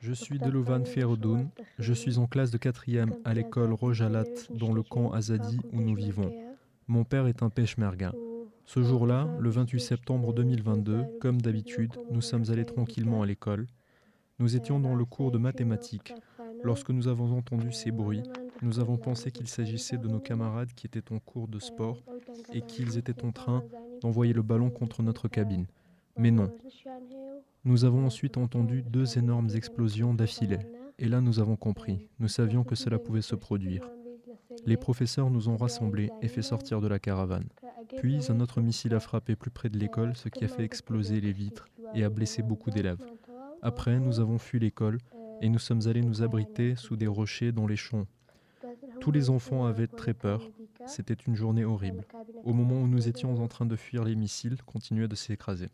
Je 0.00 0.12
suis 0.12 0.38
Delovan 0.38 0.84
Ferodoun. 0.84 1.48
Je 1.78 1.92
suis 1.92 2.18
en 2.18 2.26
classe 2.26 2.50
de 2.50 2.58
quatrième 2.58 3.14
à 3.24 3.34
l'école 3.34 3.72
Rojalat, 3.72 4.24
dans 4.50 4.72
le 4.72 4.82
camp 4.82 5.12
Azadi 5.12 5.58
où 5.72 5.80
nous 5.80 5.94
vivons. 5.94 6.32
Mon 6.88 7.04
père 7.04 7.28
est 7.28 7.42
un 7.42 7.50
pêche-merga. 7.50 8.12
Ce 8.64 8.82
jour-là, 8.82 9.28
le 9.38 9.50
28 9.50 9.80
septembre 9.80 10.32
2022, 10.32 11.04
comme 11.20 11.40
d'habitude, 11.40 11.92
nous 12.10 12.20
sommes 12.22 12.50
allés 12.50 12.64
tranquillement 12.64 13.22
à 13.22 13.26
l'école. 13.26 13.66
Nous 14.40 14.56
étions 14.56 14.80
dans 14.80 14.96
le 14.96 15.04
cours 15.04 15.30
de 15.30 15.38
mathématiques. 15.38 16.14
Lorsque 16.64 16.90
nous 16.90 17.06
avons 17.06 17.36
entendu 17.36 17.70
ces 17.72 17.92
bruits, 17.92 18.24
nous 18.62 18.80
avons 18.80 18.96
pensé 18.96 19.30
qu'il 19.30 19.48
s'agissait 19.48 19.98
de 19.98 20.08
nos 20.08 20.20
camarades 20.20 20.72
qui 20.74 20.86
étaient 20.86 21.12
en 21.12 21.18
cours 21.18 21.48
de 21.48 21.58
sport 21.58 22.02
et 22.52 22.62
qu'ils 22.62 22.98
étaient 22.98 23.24
en 23.24 23.32
train 23.32 23.62
d'envoyer 24.00 24.32
le 24.32 24.42
ballon 24.42 24.70
contre 24.70 25.02
notre 25.02 25.28
cabine. 25.28 25.66
Mais 26.16 26.30
non. 26.30 26.50
Nous 27.64 27.84
avons 27.84 28.06
ensuite 28.06 28.36
entendu 28.36 28.82
deux 28.82 29.18
énormes 29.18 29.50
explosions 29.54 30.14
d'affilée. 30.14 30.60
Et 30.98 31.08
là, 31.08 31.20
nous 31.20 31.40
avons 31.40 31.56
compris. 31.56 32.08
Nous 32.18 32.28
savions 32.28 32.64
que 32.64 32.74
cela 32.74 32.98
pouvait 32.98 33.22
se 33.22 33.34
produire. 33.34 33.90
Les 34.64 34.76
professeurs 34.76 35.30
nous 35.30 35.48
ont 35.48 35.56
rassemblés 35.56 36.10
et 36.22 36.28
fait 36.28 36.42
sortir 36.42 36.80
de 36.80 36.88
la 36.88 36.98
caravane. 36.98 37.48
Puis, 37.98 38.30
un 38.30 38.40
autre 38.40 38.60
missile 38.60 38.94
a 38.94 39.00
frappé 39.00 39.36
plus 39.36 39.50
près 39.50 39.68
de 39.68 39.78
l'école, 39.78 40.16
ce 40.16 40.28
qui 40.28 40.44
a 40.44 40.48
fait 40.48 40.64
exploser 40.64 41.20
les 41.20 41.32
vitres 41.32 41.68
et 41.94 42.04
a 42.04 42.08
blessé 42.08 42.42
beaucoup 42.42 42.70
d'élèves. 42.70 43.04
Après, 43.62 43.98
nous 43.98 44.20
avons 44.20 44.38
fui 44.38 44.58
l'école 44.58 44.98
et 45.42 45.48
nous 45.48 45.58
sommes 45.58 45.86
allés 45.86 46.02
nous 46.02 46.22
abriter 46.22 46.76
sous 46.76 46.96
des 46.96 47.06
rochers 47.06 47.52
dans 47.52 47.66
les 47.66 47.76
champs. 47.76 48.06
Tous 49.06 49.12
les 49.12 49.30
enfants 49.30 49.66
avaient 49.66 49.86
très 49.86 50.14
peur. 50.14 50.50
C'était 50.88 51.14
une 51.14 51.36
journée 51.36 51.64
horrible. 51.64 52.04
Au 52.42 52.52
moment 52.52 52.82
où 52.82 52.88
nous 52.88 53.06
étions 53.06 53.40
en 53.40 53.46
train 53.46 53.64
de 53.64 53.76
fuir 53.76 54.02
les 54.02 54.16
missiles, 54.16 54.56
continuaient 54.66 55.06
de 55.06 55.14
s'écraser. 55.14 55.68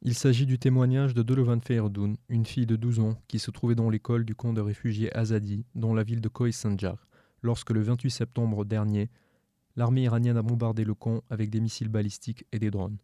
Il 0.00 0.14
s'agit 0.14 0.46
du 0.46 0.58
témoignage 0.58 1.12
de 1.12 1.20
Dolovan 1.20 1.60
Feirdoun, 1.60 2.16
une 2.30 2.46
fille 2.46 2.64
de 2.64 2.76
12 2.76 3.00
ans 3.00 3.16
qui 3.28 3.38
se 3.38 3.50
trouvait 3.50 3.74
dans 3.74 3.90
l'école 3.90 4.24
du 4.24 4.34
camp 4.34 4.54
de 4.54 4.62
réfugiés 4.62 5.14
Azadi, 5.14 5.66
dans 5.74 5.92
la 5.92 6.04
ville 6.04 6.22
de 6.22 6.28
Khoisanjar, 6.30 7.06
lorsque 7.42 7.68
le 7.68 7.82
28 7.82 8.10
septembre 8.10 8.64
dernier, 8.64 9.10
l'armée 9.76 10.04
iranienne 10.04 10.38
a 10.38 10.42
bombardé 10.42 10.84
le 10.84 10.94
camp 10.94 11.20
avec 11.28 11.50
des 11.50 11.60
missiles 11.60 11.90
balistiques 11.90 12.46
et 12.52 12.58
des 12.58 12.70
drones. 12.70 12.96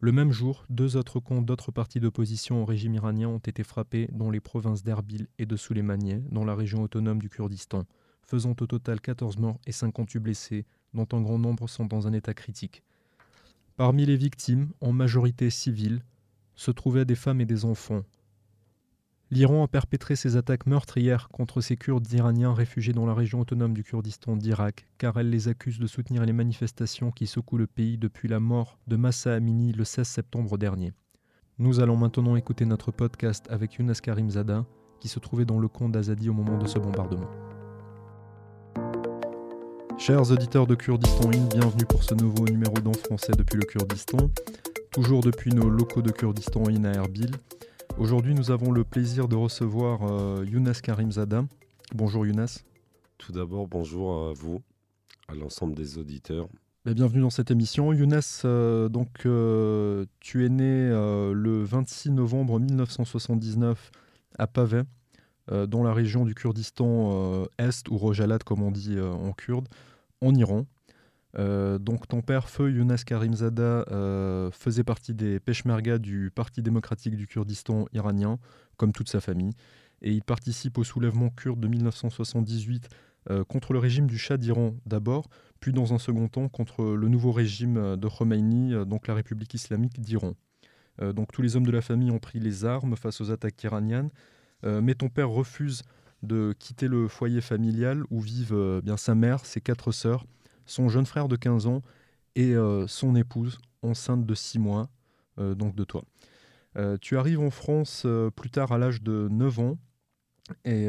Le 0.00 0.10
même 0.10 0.32
jour, 0.32 0.66
deux 0.70 0.96
autres 0.96 1.20
camps 1.20 1.40
d'autres 1.40 1.70
partis 1.70 2.00
d'opposition 2.00 2.60
au 2.60 2.64
régime 2.64 2.94
iranien 2.94 3.28
ont 3.28 3.38
été 3.38 3.62
frappés 3.62 4.08
dans 4.10 4.32
les 4.32 4.40
provinces 4.40 4.82
d'Erbil 4.82 5.28
et 5.38 5.46
de 5.46 5.54
Souleymaniye, 5.54 6.24
dans 6.32 6.44
la 6.44 6.56
région 6.56 6.82
autonome 6.82 7.20
du 7.20 7.28
Kurdistan, 7.28 7.84
faisant 8.22 8.54
au 8.60 8.66
total 8.66 9.00
14 9.00 9.38
morts 9.38 9.58
et 9.66 9.72
58 9.72 10.18
blessés, 10.18 10.66
dont 10.94 11.08
un 11.12 11.20
grand 11.20 11.38
nombre 11.38 11.68
sont 11.68 11.86
dans 11.86 12.06
un 12.06 12.12
état 12.12 12.34
critique. 12.34 12.82
Parmi 13.76 14.06
les 14.06 14.16
victimes, 14.16 14.70
en 14.80 14.92
majorité 14.92 15.50
civiles, 15.50 16.02
se 16.54 16.70
trouvaient 16.70 17.04
des 17.04 17.14
femmes 17.14 17.40
et 17.40 17.46
des 17.46 17.64
enfants, 17.64 18.04
L'Iran 19.32 19.64
a 19.64 19.66
perpétré 19.66 20.14
ses 20.14 20.36
attaques 20.36 20.66
meurtrières 20.66 21.30
contre 21.30 21.62
ces 21.62 21.78
Kurdes 21.78 22.12
iraniens 22.12 22.52
réfugiés 22.52 22.92
dans 22.92 23.06
la 23.06 23.14
région 23.14 23.40
autonome 23.40 23.72
du 23.72 23.82
Kurdistan 23.82 24.36
d'Irak, 24.36 24.84
car 24.98 25.18
elle 25.18 25.30
les 25.30 25.48
accuse 25.48 25.78
de 25.78 25.86
soutenir 25.86 26.26
les 26.26 26.34
manifestations 26.34 27.10
qui 27.10 27.26
secouent 27.26 27.56
le 27.56 27.66
pays 27.66 27.96
depuis 27.96 28.28
la 28.28 28.40
mort 28.40 28.76
de 28.88 28.96
Massa 28.96 29.32
Amini 29.32 29.72
le 29.72 29.84
16 29.84 30.06
septembre 30.06 30.58
dernier. 30.58 30.92
Nous 31.56 31.80
allons 31.80 31.96
maintenant 31.96 32.36
écouter 32.36 32.66
notre 32.66 32.90
podcast 32.90 33.46
avec 33.48 33.76
Younes 33.76 33.94
Karimzada, 33.94 34.66
qui 35.00 35.08
se 35.08 35.18
trouvait 35.18 35.46
dans 35.46 35.60
le 35.60 35.68
camp 35.68 35.88
d'Azadi 35.88 36.28
au 36.28 36.34
moment 36.34 36.58
de 36.58 36.66
ce 36.66 36.78
bombardement. 36.78 37.30
Chers 40.04 40.32
auditeurs 40.32 40.66
de 40.66 40.74
Kurdistan 40.74 41.30
In, 41.30 41.46
bienvenue 41.56 41.84
pour 41.84 42.02
ce 42.02 42.12
nouveau 42.16 42.44
numéro 42.46 42.74
d'en 42.80 42.92
français 42.92 43.30
depuis 43.38 43.56
le 43.56 43.64
Kurdistan, 43.64 44.30
toujours 44.90 45.20
depuis 45.20 45.52
nos 45.54 45.70
locaux 45.70 46.02
de 46.02 46.10
Kurdistan 46.10 46.64
In 46.66 46.82
à 46.82 46.94
Erbil. 46.94 47.30
Aujourd'hui, 47.98 48.34
nous 48.34 48.50
avons 48.50 48.72
le 48.72 48.82
plaisir 48.82 49.28
de 49.28 49.36
recevoir 49.36 50.00
euh, 50.02 50.44
Younes 50.44 50.72
Karimzada. 50.82 51.44
Bonjour 51.94 52.26
Younes. 52.26 52.48
Tout 53.16 53.30
d'abord, 53.30 53.68
bonjour 53.68 54.30
à 54.30 54.32
vous, 54.32 54.60
à 55.28 55.36
l'ensemble 55.36 55.76
des 55.76 55.98
auditeurs. 55.98 56.48
bienvenue 56.84 57.20
dans 57.20 57.30
cette 57.30 57.52
émission. 57.52 57.92
Younes, 57.92 58.20
euh, 58.44 58.88
donc, 58.88 59.24
euh, 59.24 60.04
tu 60.18 60.44
es 60.44 60.48
né 60.48 60.88
le 60.88 61.62
26 61.62 62.10
novembre 62.10 62.58
1979 62.58 63.92
à 64.36 64.48
Pavé, 64.48 64.82
dans 65.48 65.84
la 65.84 65.92
région 65.92 66.24
du 66.24 66.34
Kurdistan 66.34 67.46
Est, 67.58 67.88
ou 67.88 67.98
Rojalat 67.98 68.38
comme 68.38 68.62
on 68.62 68.72
dit 68.72 68.98
en 69.00 69.32
kurde, 69.32 69.68
en 70.22 70.34
Iran. 70.34 70.66
Euh, 71.38 71.78
donc 71.78 72.08
ton 72.08 72.20
père, 72.20 72.48
feu 72.48 72.70
Younes 72.70 72.96
Karimzada, 73.06 73.84
euh, 73.90 74.50
faisait 74.50 74.84
partie 74.84 75.14
des 75.14 75.40
Peshmerga 75.40 75.98
du 75.98 76.30
Parti 76.34 76.62
démocratique 76.62 77.16
du 77.16 77.26
Kurdistan 77.26 77.86
iranien, 77.92 78.38
comme 78.76 78.92
toute 78.92 79.08
sa 79.08 79.20
famille, 79.20 79.52
et 80.02 80.12
il 80.12 80.22
participe 80.22 80.78
au 80.78 80.84
soulèvement 80.84 81.30
kurde 81.30 81.60
de 81.60 81.68
1978 81.68 82.88
euh, 83.30 83.44
contre 83.44 83.72
le 83.72 83.78
régime 83.78 84.06
du 84.06 84.18
Shah 84.18 84.36
d'Iran 84.36 84.74
d'abord, 84.84 85.28
puis 85.60 85.72
dans 85.72 85.94
un 85.94 85.98
second 85.98 86.28
temps 86.28 86.48
contre 86.48 86.84
le 86.84 87.08
nouveau 87.08 87.32
régime 87.32 87.96
de 87.96 88.08
Khomeini, 88.08 88.74
donc 88.84 89.06
la 89.06 89.14
République 89.14 89.54
islamique 89.54 90.00
d'Iran. 90.00 90.34
donc 91.00 91.30
tous 91.32 91.40
les 91.40 91.54
hommes 91.54 91.64
de 91.64 91.70
la 91.70 91.82
famille 91.82 92.10
ont 92.10 92.18
pris 92.18 92.40
les 92.40 92.64
armes 92.64 92.96
face 92.96 93.20
aux 93.20 93.30
attaques 93.30 93.62
iraniennes, 93.62 94.10
mais 94.64 94.96
ton 94.96 95.08
père 95.08 95.30
refuse 95.30 95.84
de 96.22 96.54
quitter 96.58 96.88
le 96.88 97.08
foyer 97.08 97.40
familial 97.40 98.04
où 98.10 98.20
vivent 98.20 98.80
bien 98.82 98.96
sa 98.96 99.14
mère, 99.14 99.44
ses 99.44 99.60
quatre 99.60 99.92
sœurs, 99.92 100.24
son 100.66 100.88
jeune 100.88 101.06
frère 101.06 101.28
de 101.28 101.36
15 101.36 101.66
ans 101.66 101.82
et 102.34 102.54
euh, 102.54 102.86
son 102.86 103.14
épouse 103.14 103.58
enceinte 103.82 104.24
de 104.24 104.34
6 104.34 104.58
mois, 104.58 104.88
euh, 105.38 105.54
donc 105.54 105.74
de 105.74 105.84
toi. 105.84 106.04
Euh, 106.76 106.96
tu 107.00 107.18
arrives 107.18 107.40
en 107.40 107.50
France 107.50 108.06
plus 108.36 108.50
tard 108.50 108.72
à 108.72 108.78
l'âge 108.78 109.02
de 109.02 109.28
9 109.30 109.58
ans, 109.60 109.78
et 110.64 110.88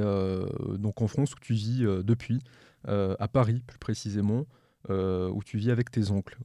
donc 0.80 1.02
en 1.02 1.08
France 1.08 1.34
où 1.36 1.40
tu 1.40 1.54
vis 1.54 1.84
depuis, 2.04 2.42
à 2.86 3.28
Paris 3.28 3.62
plus 3.66 3.78
précisément, 3.78 4.46
où 4.90 5.42
tu 5.46 5.58
vis 5.58 5.70
avec 5.70 5.92
tes 5.92 6.10
oncles. 6.10 6.38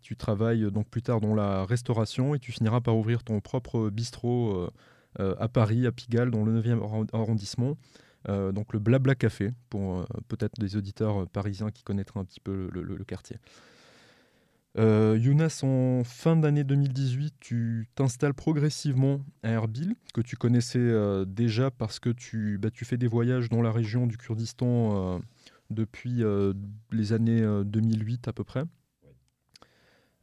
tu 0.00 0.16
travailles 0.16 0.70
donc 0.72 0.88
plus 0.88 1.02
tard 1.02 1.20
dans 1.20 1.34
la 1.34 1.64
restauration 1.66 2.34
et 2.34 2.38
tu 2.38 2.50
finiras 2.50 2.80
par 2.80 2.96
ouvrir 2.96 3.22
ton 3.22 3.40
propre 3.40 3.90
bistrot 3.90 4.68
à 5.18 5.48
Paris, 5.48 5.86
à 5.86 5.92
Pigalle, 5.92 6.30
dans 6.30 6.44
le 6.44 6.60
9e 6.60 7.08
arrondissement. 7.12 7.76
Euh, 8.28 8.52
donc 8.52 8.72
le 8.72 8.78
Blabla 8.78 9.14
Café, 9.14 9.52
pour 9.70 10.00
euh, 10.00 10.04
peut-être 10.28 10.58
des 10.60 10.76
auditeurs 10.76 11.22
euh, 11.22 11.26
parisiens 11.26 11.70
qui 11.70 11.82
connaîtraient 11.82 12.20
un 12.20 12.24
petit 12.24 12.40
peu 12.40 12.68
le, 12.72 13.04
quartier. 13.04 13.36
Younes, 14.76 15.48
en 15.62 16.04
fin 16.04 16.36
d'année 16.36 16.62
2018, 16.62 17.34
tu 17.40 17.88
t'installes 17.94 18.34
progressivement 18.34 19.20
à 19.42 19.50
Erbil, 19.50 19.94
que 20.14 20.20
tu 20.20 20.36
connaissais 20.36 20.94
déjà 21.26 21.72
parce 21.72 21.98
que 21.98 22.10
tu, 22.10 22.56
bah, 22.58 22.70
tu 22.70 22.84
fais 22.84 22.96
des 22.96 23.08
voyages 23.08 23.48
dans 23.48 23.62
la 23.62 23.72
région 23.72 24.06
du 24.06 24.16
Kurdistan 24.16 25.20
depuis 25.70 26.22
les 26.92 27.12
années 27.12 27.44
2008 27.64 28.28
à 28.28 28.32
peu 28.32 28.44
près. 28.44 28.62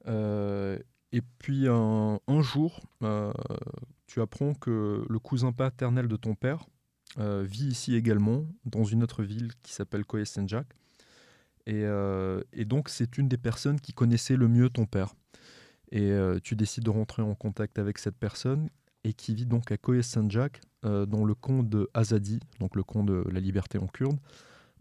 et 0.07 1.21
puis 1.39 1.67
un, 1.67 2.19
un 2.25 2.41
jour, 2.41 2.79
tu 4.07 4.21
apprends 4.21 4.53
que 4.53 5.05
le 5.09 5.19
cousin 5.19 5.51
paternel 5.51 6.07
de 6.07 6.15
ton 6.15 6.35
père, 6.35 6.67
euh, 6.67 6.76
vit 7.17 7.67
ici 7.67 7.95
également, 7.95 8.45
dans 8.65 8.83
une 8.83 9.03
autre 9.03 9.23
ville 9.23 9.51
qui 9.63 9.73
s'appelle 9.73 10.05
Koyesenjak. 10.05 10.67
Et, 11.65 11.83
euh, 11.83 12.41
et 12.53 12.63
donc, 12.63 12.87
c'est 12.89 13.17
une 13.17 13.27
des 13.27 13.37
personnes 13.37 13.79
qui 13.79 13.91
connaissait 13.91 14.37
le 14.37 14.47
mieux 14.47 14.69
ton 14.69 14.85
père. 14.85 15.15
Et 15.91 16.11
euh, 16.11 16.39
tu 16.41 16.55
décides 16.55 16.85
de 16.85 16.89
rentrer 16.89 17.21
en 17.21 17.35
contact 17.35 17.77
avec 17.77 17.97
cette 17.97 18.15
personne 18.15 18.69
et 19.03 19.13
qui 19.13 19.35
vit 19.35 19.45
donc 19.45 19.71
à 19.71 19.77
Koyesenjak, 19.77 20.61
dans 20.83 21.25
le 21.25 21.35
camp 21.35 21.63
de 21.63 21.89
Azadi, 21.93 22.39
donc 22.61 22.77
le 22.77 22.83
camp 22.83 23.03
de 23.03 23.25
la 23.29 23.41
liberté 23.41 23.77
en 23.77 23.87
kurde, 23.87 24.17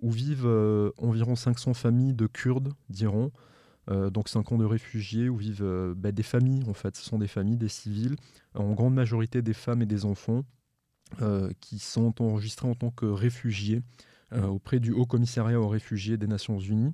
où 0.01 0.11
vivent 0.11 0.47
environ 0.99 1.35
500 1.35 1.75
familles 1.75 2.15
de 2.15 2.29
Kurdes 2.29 2.73
d'Iran. 2.91 3.33
donc 3.89 4.29
c'est 4.29 4.39
un 4.39 4.45
camp 4.45 4.57
de 4.57 4.65
réfugiés 4.65 5.29
où 5.29 5.37
vivent 5.37 5.95
bah, 5.97 6.13
des 6.13 6.23
familles, 6.23 6.63
en 6.69 6.75
fait, 6.75 6.95
ce 6.97 7.05
sont 7.05 7.19
des 7.19 7.27
familles, 7.27 7.57
des 7.57 7.69
civils, 7.69 8.15
en 8.55 8.73
grande 8.75 8.95
majorité 8.95 9.43
des 9.43 9.53
femmes 9.53 9.83
et 9.83 9.87
des 9.87 10.05
enfants, 10.05 10.45
euh, 10.45 10.56
qui 11.61 11.79
sont 11.79 12.21
enregistrés 12.23 12.69
en 12.69 12.75
tant 12.75 12.91
que 12.91 13.07
réfugiés 13.07 13.83
euh, 14.33 14.47
auprès 14.47 14.81
du 14.81 14.91
Haut 14.91 15.07
Commissariat 15.07 15.61
aux 15.61 15.69
réfugiés 15.69 16.17
des 16.17 16.27
Nations 16.27 16.59
Unies. 16.59 16.93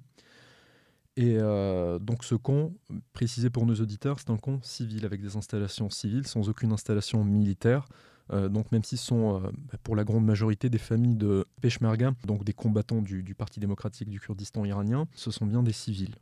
Et 1.17 1.39
euh, 1.39 1.99
donc 1.99 2.25
ce 2.25 2.35
camp, 2.35 2.73
précisé 3.15 3.49
pour 3.49 3.65
nos 3.65 3.75
auditeurs, 3.75 4.19
c'est 4.19 4.31
un 4.31 4.37
camp 4.37 4.63
civil 4.63 5.07
avec 5.07 5.23
des 5.23 5.37
installations 5.37 5.89
civiles 5.89 6.27
sans 6.27 6.51
aucune 6.51 6.73
installation 6.73 7.25
militaire. 7.25 7.87
donc 8.31 8.71
même 8.73 8.85
s'ils 8.85 8.99
sont 8.99 9.43
pour 9.83 9.95
la 9.97 10.05
grande 10.05 10.25
majorité 10.25 10.71
des 10.71 10.79
familles 10.79 11.17
de 11.17 11.47
Peshmerga, 11.61 12.13
donc 12.27 12.45
des 12.45 12.55
combattants 12.55 13.03
du, 13.03 13.23
du 13.23 13.35
Parti 13.35 13.61
démocratique 13.61 14.09
du 14.09 14.21
Kurdistan 14.21 14.65
iranien, 14.65 15.07
ce 15.15 15.31
sont 15.31 15.45
bien 15.45 15.63
des 15.63 15.73
civils, 15.73 16.15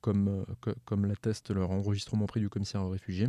comme, 0.00 0.44
comme 0.84 1.06
l'atteste 1.06 1.50
leur 1.50 1.70
enregistrement 1.70 2.24
auprès 2.24 2.38
du 2.38 2.48
commissaire 2.48 2.82
aux 2.82 2.90
réfugiés. 2.90 3.28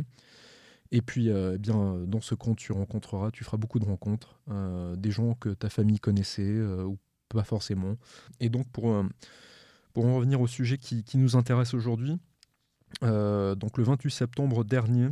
Et 0.92 1.02
puis, 1.02 1.30
euh, 1.30 1.52
eh 1.54 1.58
bien, 1.58 1.98
dans 2.06 2.20
ce 2.20 2.34
compte, 2.34 2.58
tu 2.58 2.72
rencontreras, 2.72 3.30
tu 3.30 3.44
feras 3.44 3.56
beaucoup 3.56 3.78
de 3.78 3.84
rencontres, 3.84 4.40
euh, 4.50 4.96
des 4.96 5.10
gens 5.10 5.34
que 5.34 5.50
ta 5.50 5.68
famille 5.68 6.00
connaissait 6.00 6.42
euh, 6.42 6.84
ou 6.84 6.98
pas 7.28 7.44
forcément. 7.44 7.96
Et 8.40 8.48
donc, 8.48 8.68
pour, 8.70 9.04
pour 9.92 10.06
en 10.06 10.16
revenir 10.16 10.40
au 10.40 10.48
sujet 10.48 10.78
qui, 10.78 11.04
nous 11.14 11.36
intéresse 11.36 11.74
aujourd'hui, 11.74 12.18
donc 13.02 13.78
le 13.78 13.84
28 13.84 14.10
septembre 14.10 14.64
dernier, 14.64 15.10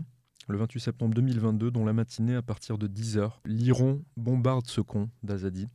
le 0.49 0.59
28 0.59 0.81
septembre 0.81 1.15
2022, 1.15 1.71
dont 1.71 1.85
la 1.85 1.93
matinée, 1.93 2.35
à 2.35 2.43
partir 2.43 2.77
de 2.77 2.89
10h, 2.89 3.31
l'Iran 3.45 4.01
bombarde 4.17 4.67
ce 4.67 4.81
con 4.81 5.11
d'Azadi. 5.23 5.69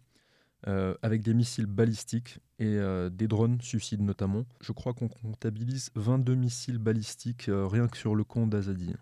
Euh, 0.69 0.95
avec 1.01 1.21
des 1.23 1.33
missiles 1.33 1.65
balistiques 1.65 2.39
et 2.57 2.77
euh, 2.77 3.09
des 3.09 3.27
drones 3.27 3.59
suicides 3.59 3.99
notamment. 3.99 4.45
Je 4.61 4.71
crois 4.71 4.93
qu'on 4.93 5.09
comptabilise 5.09 5.89
22 5.95 6.35
missiles 6.35 6.77
balistiques 6.77 7.49
euh, 7.49 7.67
rien 7.67 7.89
que 7.89 7.97
sur 7.97 8.15
le 8.15 8.23
con 8.23 8.47
d'Azadi, 8.47 8.93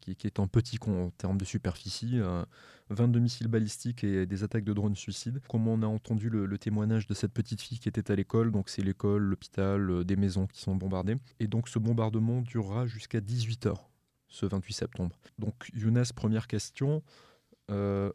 qui, 0.00 0.16
est 0.24 0.40
un 0.40 0.46
petit 0.46 0.76
con 0.76 1.06
en 1.06 1.10
termes 1.10 1.38
de 1.38 1.44
superficie. 1.44 2.18
22 2.90 3.20
missiles 3.20 3.48
balistiques 3.48 4.02
et 4.02 4.26
des 4.26 4.42
attaques 4.42 4.64
de 4.64 4.72
drones 4.72 4.96
suicides. 4.96 5.40
Comme 5.48 5.68
on 5.68 5.82
a 5.82 5.86
entendu 5.86 6.28
le, 6.28 6.58
témoignage 6.58 7.06
de 7.06 7.14
cette 7.14 7.32
petite 7.32 7.60
fille 7.60 7.78
qui 7.78 7.88
était 7.88 8.10
à 8.10 8.16
l'école, 8.16 8.50
donc 8.50 8.68
c'est 8.68 8.82
l'école, 8.82 9.22
l'hôpital, 9.22 10.04
des 10.04 10.16
maisons 10.16 10.46
qui 10.46 10.60
sont 10.60 10.74
bombardées. 10.74 11.16
Et 11.38 11.46
donc 11.46 11.68
ce 11.68 11.78
bombardement 11.78 12.42
durera 12.42 12.86
jusqu'à 12.86 13.20
18 13.20 13.66
heures 13.66 13.90
ce 14.28 14.46
28 14.46 14.72
septembre. 14.72 15.16
Donc 15.38 15.70
Younes, 15.74 16.04
première 16.14 16.46
question. 16.46 17.02
Euh, 17.70 18.12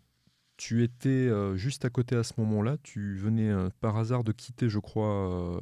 tu 0.57 0.83
étais 0.83 1.09
euh, 1.09 1.55
juste 1.55 1.85
à 1.85 1.89
côté 1.89 2.15
à 2.15 2.23
ce 2.23 2.33
moment-là. 2.37 2.77
Tu 2.81 3.17
venais 3.17 3.49
euh, 3.49 3.69
par 3.81 3.97
hasard 3.97 4.23
de 4.23 4.31
quitter, 4.31 4.69
je 4.69 4.79
crois, 4.79 5.57
euh, 5.57 5.59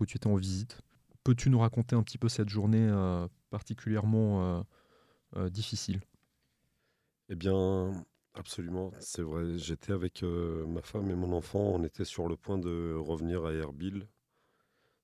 où 0.00 0.06
tu 0.06 0.16
étais 0.16 0.26
en 0.26 0.36
visite. 0.36 0.80
Peux-tu 1.24 1.50
nous 1.50 1.58
raconter 1.58 1.96
un 1.96 2.02
petit 2.02 2.18
peu 2.18 2.28
cette 2.28 2.48
journée 2.48 2.88
particulièrement 3.50 4.64
difficile 5.50 6.00
Eh 7.28 7.36
bien, 7.36 7.92
absolument. 8.34 8.92
C'est 9.00 9.22
vrai. 9.22 9.58
J'étais 9.58 9.92
avec 9.92 10.22
ma 10.22 10.82
femme 10.82 11.10
et 11.10 11.14
mon 11.14 11.32
enfant. 11.32 11.60
On 11.60 11.84
était 11.84 12.04
sur 12.04 12.28
le 12.28 12.36
point 12.36 12.58
de 12.58 12.94
revenir 12.94 13.44
à 13.44 13.52
Erbil 13.52 14.06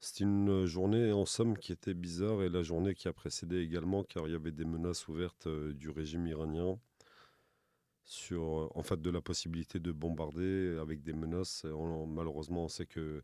c'était 0.05 0.25
une 0.25 0.67
journée 0.67 1.13
en 1.13 1.25
somme 1.25 1.57
qui 1.57 1.73
était 1.73 1.95
bizarre 1.95 2.43
et 2.43 2.51
la 2.51 2.63
journée 2.63 2.95
qui 2.95 3.09
a 3.09 3.15
précédé 3.15 3.61
également 3.61 4.05
car 4.05 4.29
il 4.29 4.33
y 4.33 4.35
avait 4.35 4.53
des 4.53 4.67
menaces 4.67 5.09
ouvertes 5.09 5.47
euh, 5.47 5.73
du 5.73 5.89
régime 5.89 6.27
iranien 6.27 6.79
sur 8.05 8.43
euh, 8.43 8.69
en 8.75 8.83
fait 8.83 9.01
de 9.01 9.11
la 9.11 9.23
possibilité 9.23 9.81
de 9.81 9.93
bombarder 9.93 10.77
avec 10.79 11.03
des 11.03 11.15
menaces. 11.15 11.65
malheureusement, 12.07 12.65
on 12.65 12.69
sait 12.69 12.85
que 12.85 13.23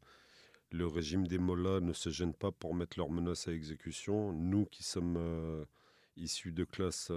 le 0.72 0.86
régime 0.86 1.26
des 1.26 1.38
mollahs 1.38 1.80
ne 1.80 1.92
se 1.92 2.08
gêne 2.08 2.32
pas 2.32 2.50
pour 2.50 2.74
mettre 2.74 2.98
leurs 2.98 3.10
menaces 3.10 3.46
à 3.48 3.52
exécution. 3.52 4.32
Nous 4.32 4.64
qui 4.64 4.82
sommes 4.82 5.16
euh, 5.18 5.66
issus 6.16 6.52
de 6.52 6.64
classes 6.64 7.12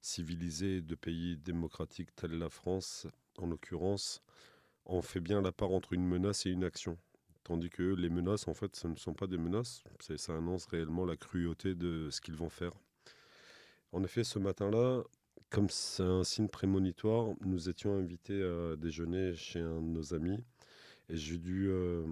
civilisées 0.00 0.80
de 0.80 0.94
pays 0.94 1.36
démocratiques 1.36 2.14
tels 2.14 2.38
la 2.38 2.48
France, 2.48 3.06
en 3.38 3.46
l'occurrence, 3.46 4.22
on 4.84 5.02
fait 5.02 5.20
bien 5.20 5.42
la 5.42 5.52
part 5.52 5.72
entre 5.72 5.92
une 5.92 6.06
menace 6.06 6.46
et 6.46 6.50
une 6.50 6.64
action. 6.64 6.96
Tandis 7.42 7.70
que 7.70 7.82
les 7.82 8.08
menaces, 8.08 8.48
en 8.48 8.54
fait, 8.54 8.74
ce 8.74 8.88
ne 8.88 8.96
sont 8.96 9.14
pas 9.14 9.26
des 9.26 9.38
menaces, 9.38 9.84
ça 10.16 10.36
annonce 10.36 10.66
réellement 10.66 11.04
la 11.04 11.16
cruauté 11.16 11.74
de 11.74 12.08
ce 12.10 12.20
qu'ils 12.20 12.36
vont 12.36 12.48
faire. 12.48 12.72
En 13.92 14.02
effet, 14.04 14.24
ce 14.24 14.38
matin-là, 14.38 15.02
comme 15.50 15.68
c'est 15.70 16.02
un 16.02 16.24
signe 16.24 16.48
prémonitoire, 16.48 17.34
nous 17.40 17.68
étions 17.68 17.94
invités 17.94 18.42
à 18.42 18.76
déjeuner 18.76 19.34
chez 19.34 19.60
un 19.60 19.80
de 19.80 19.88
nos 19.88 20.14
amis 20.14 20.38
et 21.08 21.16
j'ai 21.16 21.38
dû, 21.38 21.68
euh, 21.68 22.04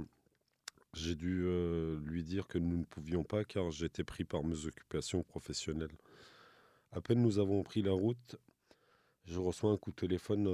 j'ai 0.95 1.15
dû 1.15 1.47
lui 2.05 2.23
dire 2.23 2.47
que 2.47 2.59
nous 2.59 2.79
ne 2.79 2.85
pouvions 2.85 3.25
pas 3.25 3.45
car 3.45 3.71
j'étais 3.71 4.05
pris 4.05 4.25
par 4.25 4.45
mes 4.45 4.67
occupations 4.67 5.23
professionnelles. 5.23 5.97
À 6.93 7.01
peine 7.01 7.21
nous 7.21 7.39
avons 7.39 7.63
pris 7.63 7.83
la 7.83 7.93
route, 7.93 8.37
je 9.27 9.39
reçois 9.39 9.71
un 9.71 9.77
coup 9.77 9.91
de 9.91 9.97
téléphone 9.97 10.45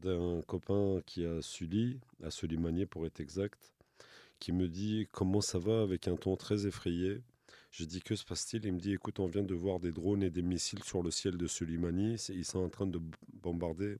d'un 0.00 0.40
copain 0.42 1.00
qui 1.04 1.24
a 1.26 1.42
Sully, 1.42 2.00
à 2.22 2.28
pour 2.86 3.06
être 3.06 3.20
exact, 3.20 3.74
qui 4.38 4.52
me 4.52 4.68
dit 4.68 5.08
comment 5.12 5.40
ça 5.40 5.58
va 5.58 5.82
avec 5.82 6.08
un 6.08 6.16
ton 6.16 6.36
très 6.36 6.66
effrayé? 6.66 7.20
Je 7.70 7.84
dis 7.84 8.02
que 8.02 8.16
se 8.16 8.24
passe-t-il? 8.24 8.64
Il 8.66 8.74
me 8.74 8.78
dit 8.78 8.92
écoute, 8.92 9.18
on 9.18 9.26
vient 9.26 9.42
de 9.42 9.54
voir 9.54 9.80
des 9.80 9.92
drones 9.92 10.22
et 10.22 10.30
des 10.30 10.42
missiles 10.42 10.84
sur 10.84 11.02
le 11.02 11.10
ciel 11.10 11.38
de 11.38 11.46
Soleimani. 11.46 12.16
Ils 12.28 12.44
sont 12.44 12.58
en 12.58 12.68
train 12.68 12.86
de 12.86 13.00
bombarder 13.42 13.96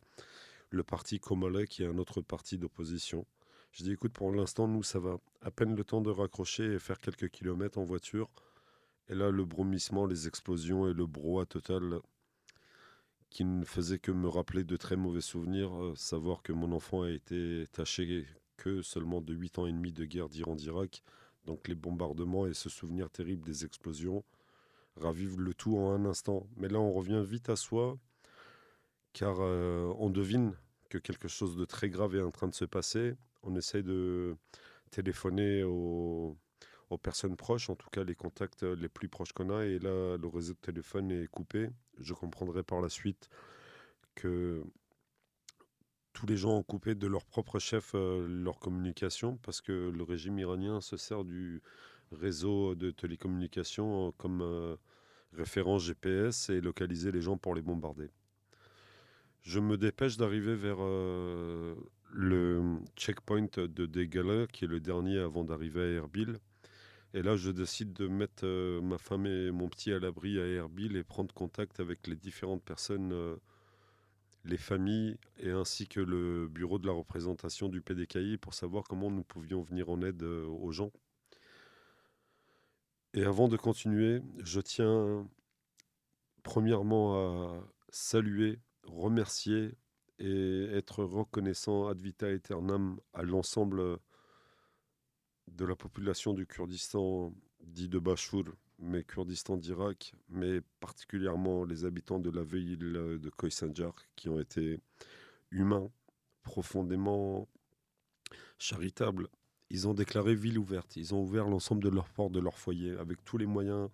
le 0.70 0.82
parti 0.82 1.18
Komala, 1.18 1.64
qui 1.66 1.82
est 1.82 1.86
un 1.86 1.96
autre 1.98 2.20
parti 2.20 2.58
d'opposition. 2.58 3.24
Je 3.72 3.84
dis 3.84 3.92
écoute, 3.92 4.12
pour 4.12 4.30
l'instant, 4.32 4.68
nous, 4.68 4.82
ça 4.82 4.98
va. 4.98 5.18
À 5.40 5.50
peine 5.50 5.74
le 5.74 5.82
temps 5.82 6.02
de 6.02 6.10
raccrocher 6.10 6.74
et 6.74 6.78
faire 6.78 6.98
quelques 6.98 7.30
kilomètres 7.30 7.78
en 7.78 7.84
voiture. 7.84 8.30
Et 9.08 9.14
là, 9.14 9.30
le 9.30 9.44
bromissement, 9.44 10.04
les 10.06 10.28
explosions 10.28 10.86
et 10.88 10.92
le 10.92 11.06
brouhaha 11.06 11.46
total 11.46 12.00
qui 13.30 13.44
ne 13.44 13.64
faisait 13.64 13.98
que 13.98 14.12
me 14.12 14.28
rappeler 14.28 14.62
de 14.62 14.76
très 14.76 14.96
mauvais 14.96 15.22
souvenirs, 15.22 15.74
euh, 15.74 15.94
savoir 15.96 16.42
que 16.42 16.52
mon 16.52 16.70
enfant 16.72 17.02
a 17.02 17.10
été 17.10 17.66
taché 17.72 18.26
que 18.58 18.82
seulement 18.82 19.22
de 19.22 19.32
8 19.32 19.58
ans 19.58 19.66
et 19.66 19.72
demi 19.72 19.90
de 19.90 20.04
guerre 20.04 20.28
d'Iran-d'Irak. 20.28 21.02
Donc 21.46 21.66
les 21.66 21.74
bombardements 21.74 22.46
et 22.46 22.52
ce 22.52 22.68
souvenir 22.68 23.08
terrible 23.10 23.42
des 23.42 23.64
explosions 23.64 24.22
ravivent 24.96 25.40
le 25.40 25.54
tout 25.54 25.78
en 25.78 25.92
un 25.92 26.04
instant. 26.04 26.46
Mais 26.56 26.68
là, 26.68 26.78
on 26.78 26.92
revient 26.92 27.22
vite 27.24 27.48
à 27.48 27.56
soi, 27.56 27.98
car 29.14 29.38
euh, 29.40 29.90
on 29.96 30.10
devine 30.10 30.54
que 30.90 30.98
quelque 30.98 31.28
chose 31.28 31.56
de 31.56 31.64
très 31.64 31.88
grave 31.88 32.14
est 32.14 32.22
en 32.22 32.30
train 32.30 32.48
de 32.48 32.54
se 32.54 32.66
passer. 32.66 33.14
On 33.42 33.56
essaie 33.56 33.82
de 33.82 34.36
téléphoner 34.90 35.62
aux, 35.64 36.36
personnes 37.02 37.36
proches, 37.36 37.70
en 37.70 37.74
tout 37.74 37.88
cas 37.90 38.04
les 38.04 38.14
contacts 38.14 38.64
les 38.64 38.88
plus 38.88 39.08
proches 39.08 39.32
qu'on 39.32 39.48
a, 39.50 39.64
et 39.64 39.78
là, 39.78 40.18
le 40.18 40.28
réseau 40.28 40.52
de 40.52 40.58
téléphone 40.58 41.10
est 41.10 41.26
coupé. 41.26 41.70
Je 41.98 42.12
comprendrai 42.12 42.62
par 42.62 42.82
la 42.82 42.90
suite 42.90 43.30
que 44.14 44.62
tous 46.12 46.26
les 46.26 46.36
gens 46.36 46.56
ont 46.56 46.62
coupé 46.62 46.94
de 46.94 47.06
leur 47.06 47.24
propre 47.24 47.58
chef 47.58 47.92
euh, 47.94 48.26
leur 48.28 48.58
communication 48.58 49.38
parce 49.42 49.60
que 49.60 49.90
le 49.90 50.02
régime 50.02 50.38
iranien 50.38 50.80
se 50.80 50.96
sert 50.96 51.24
du 51.24 51.62
réseau 52.10 52.74
de 52.74 52.90
télécommunications 52.90 54.08
euh, 54.08 54.10
comme 54.18 54.42
euh, 54.42 54.76
référence 55.32 55.84
GPS 55.84 56.50
et 56.50 56.60
localiser 56.60 57.12
les 57.12 57.22
gens 57.22 57.36
pour 57.36 57.54
les 57.54 57.62
bombarder. 57.62 58.10
Je 59.40 59.58
me 59.58 59.76
dépêche 59.76 60.16
d'arriver 60.16 60.54
vers 60.54 60.78
le 62.12 62.78
checkpoint 62.96 63.48
de 63.56 63.86
Degala, 63.86 64.46
qui 64.46 64.64
est 64.64 64.68
le 64.68 64.80
dernier 64.80 65.18
avant 65.18 65.44
d'arriver 65.44 65.82
à 65.82 65.88
Erbil. 65.88 66.38
Et 67.14 67.22
là, 67.22 67.36
je 67.36 67.50
décide 67.50 67.92
de 67.92 68.06
mettre 68.06 68.46
ma 68.80 68.98
femme 68.98 69.26
et 69.26 69.50
mon 69.50 69.68
petit 69.68 69.92
à 69.92 69.98
l'abri 69.98 70.38
à 70.40 70.46
Erbil 70.46 70.96
et 70.96 71.04
prendre 71.04 71.34
contact 71.34 71.80
avec 71.80 72.06
les 72.06 72.16
différentes 72.16 72.62
personnes 72.62 73.38
les 74.44 74.56
familles 74.56 75.16
et 75.38 75.50
ainsi 75.50 75.86
que 75.86 76.00
le 76.00 76.48
bureau 76.48 76.78
de 76.78 76.86
la 76.86 76.92
représentation 76.92 77.68
du 77.68 77.80
PDKI 77.80 78.38
pour 78.38 78.54
savoir 78.54 78.84
comment 78.84 79.10
nous 79.10 79.22
pouvions 79.22 79.62
venir 79.62 79.88
en 79.88 80.02
aide 80.02 80.22
euh, 80.22 80.46
aux 80.46 80.72
gens. 80.72 80.90
Et 83.14 83.24
avant 83.24 83.48
de 83.48 83.56
continuer, 83.56 84.22
je 84.38 84.60
tiens 84.60 85.28
premièrement 86.42 87.14
à 87.14 87.64
saluer, 87.90 88.58
remercier 88.84 89.74
et 90.22 90.68
être 90.72 91.02
reconnaissant 91.02 91.88
ad 91.88 92.00
vita 92.00 92.28
aeternam 92.28 92.98
à 93.12 93.22
l'ensemble 93.22 93.98
de 95.48 95.64
la 95.64 95.74
population 95.74 96.32
du 96.32 96.46
Kurdistan 96.46 97.34
dit 97.60 97.88
de 97.88 97.98
Bachour 97.98 98.44
mais 98.78 99.04
Kurdistan 99.04 99.56
d'Irak, 99.56 100.12
mais 100.28 100.60
particulièrement 100.80 101.64
les 101.64 101.84
habitants 101.84 102.18
de 102.18 102.30
la 102.30 102.42
ville 102.42 102.78
de 102.78 103.30
Khoisanjar 103.30 103.94
qui 104.16 104.28
ont 104.28 104.40
été 104.40 104.80
humains, 105.50 105.88
profondément 106.42 107.48
charitables. 108.58 109.28
Ils 109.70 109.86
ont 109.86 109.94
déclaré 109.94 110.34
ville 110.34 110.58
ouverte, 110.58 110.96
ils 110.96 111.14
ont 111.14 111.22
ouvert 111.22 111.48
l'ensemble 111.48 111.82
de 111.82 111.88
leurs 111.88 112.08
portes 112.08 112.32
de 112.32 112.40
leur 112.40 112.58
foyer 112.58 112.92
avec 112.98 113.24
tous 113.24 113.38
les 113.38 113.46
moyens, 113.46 113.88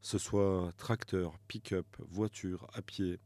ce 0.00 0.18
soit 0.18 0.72
tracteurs, 0.76 1.38
pick-up, 1.46 1.86
voitures, 2.00 2.66
à 2.72 2.82
pied. 2.82 3.20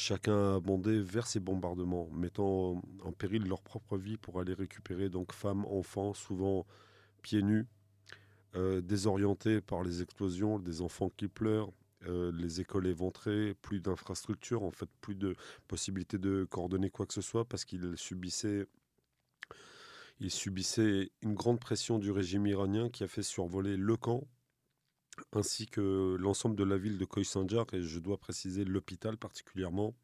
Chacun 0.00 0.52
a 0.52 0.54
abondé 0.54 1.00
vers 1.00 1.26
ces 1.26 1.40
bombardements, 1.40 2.08
mettant 2.12 2.80
en 3.02 3.10
péril 3.10 3.48
leur 3.48 3.60
propre 3.60 3.98
vie 3.98 4.16
pour 4.16 4.38
aller 4.38 4.54
récupérer 4.54 5.08
donc 5.08 5.32
femmes, 5.32 5.64
enfants, 5.64 6.14
souvent 6.14 6.66
pieds 7.20 7.42
nus, 7.42 7.66
euh, 8.54 8.80
désorientés 8.80 9.60
par 9.60 9.82
les 9.82 10.00
explosions, 10.00 10.60
des 10.60 10.82
enfants 10.82 11.10
qui 11.16 11.26
pleurent, 11.26 11.72
euh, 12.06 12.30
les 12.30 12.60
écoles 12.60 12.86
éventrées, 12.86 13.54
plus 13.60 13.80
d'infrastructures, 13.80 14.62
en 14.62 14.70
fait, 14.70 14.88
plus 15.00 15.16
de 15.16 15.34
possibilités 15.66 16.18
de 16.18 16.46
coordonner 16.48 16.90
quoi 16.90 17.04
que 17.04 17.12
ce 17.12 17.20
soit 17.20 17.44
parce 17.44 17.64
qu'ils 17.64 17.96
subissaient, 17.96 18.68
ils 20.20 20.30
subissaient 20.30 21.10
une 21.22 21.34
grande 21.34 21.58
pression 21.58 21.98
du 21.98 22.12
régime 22.12 22.46
iranien 22.46 22.88
qui 22.88 23.02
a 23.02 23.08
fait 23.08 23.24
survoler 23.24 23.76
le 23.76 23.96
camp 23.96 24.28
ainsi 25.32 25.66
que 25.66 26.16
l'ensemble 26.18 26.56
de 26.56 26.64
la 26.64 26.78
ville 26.78 26.98
de 26.98 27.04
Khoisanjar 27.04 27.66
et 27.72 27.82
je 27.82 27.98
dois 27.98 28.18
préciser 28.18 28.64
l'hôpital 28.64 29.16
particulièrement 29.16 29.94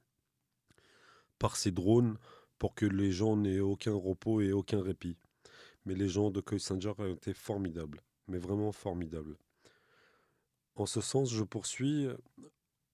par 1.39 1.57
ces 1.57 1.71
drones 1.71 2.17
pour 2.59 2.75
que 2.75 2.87
les 2.87 3.13
gens 3.13 3.37
n'aient 3.37 3.61
aucun 3.61 3.95
repos 3.95 4.41
et 4.41 4.53
aucun 4.53 4.83
répit. 4.83 5.17
Mais 5.85 5.95
les 5.95 6.09
gens 6.09 6.31
de 6.31 6.41
Khoisanjar 6.41 6.99
ont 6.99 7.15
été 7.15 7.35
formidables 7.35 8.01
mais 8.29 8.39
vraiment 8.39 8.73
formidable. 8.73 9.37
En 10.77 10.87
ce 10.87 11.01
sens, 11.01 11.33
je 11.33 11.45
poursuis. 11.45 12.09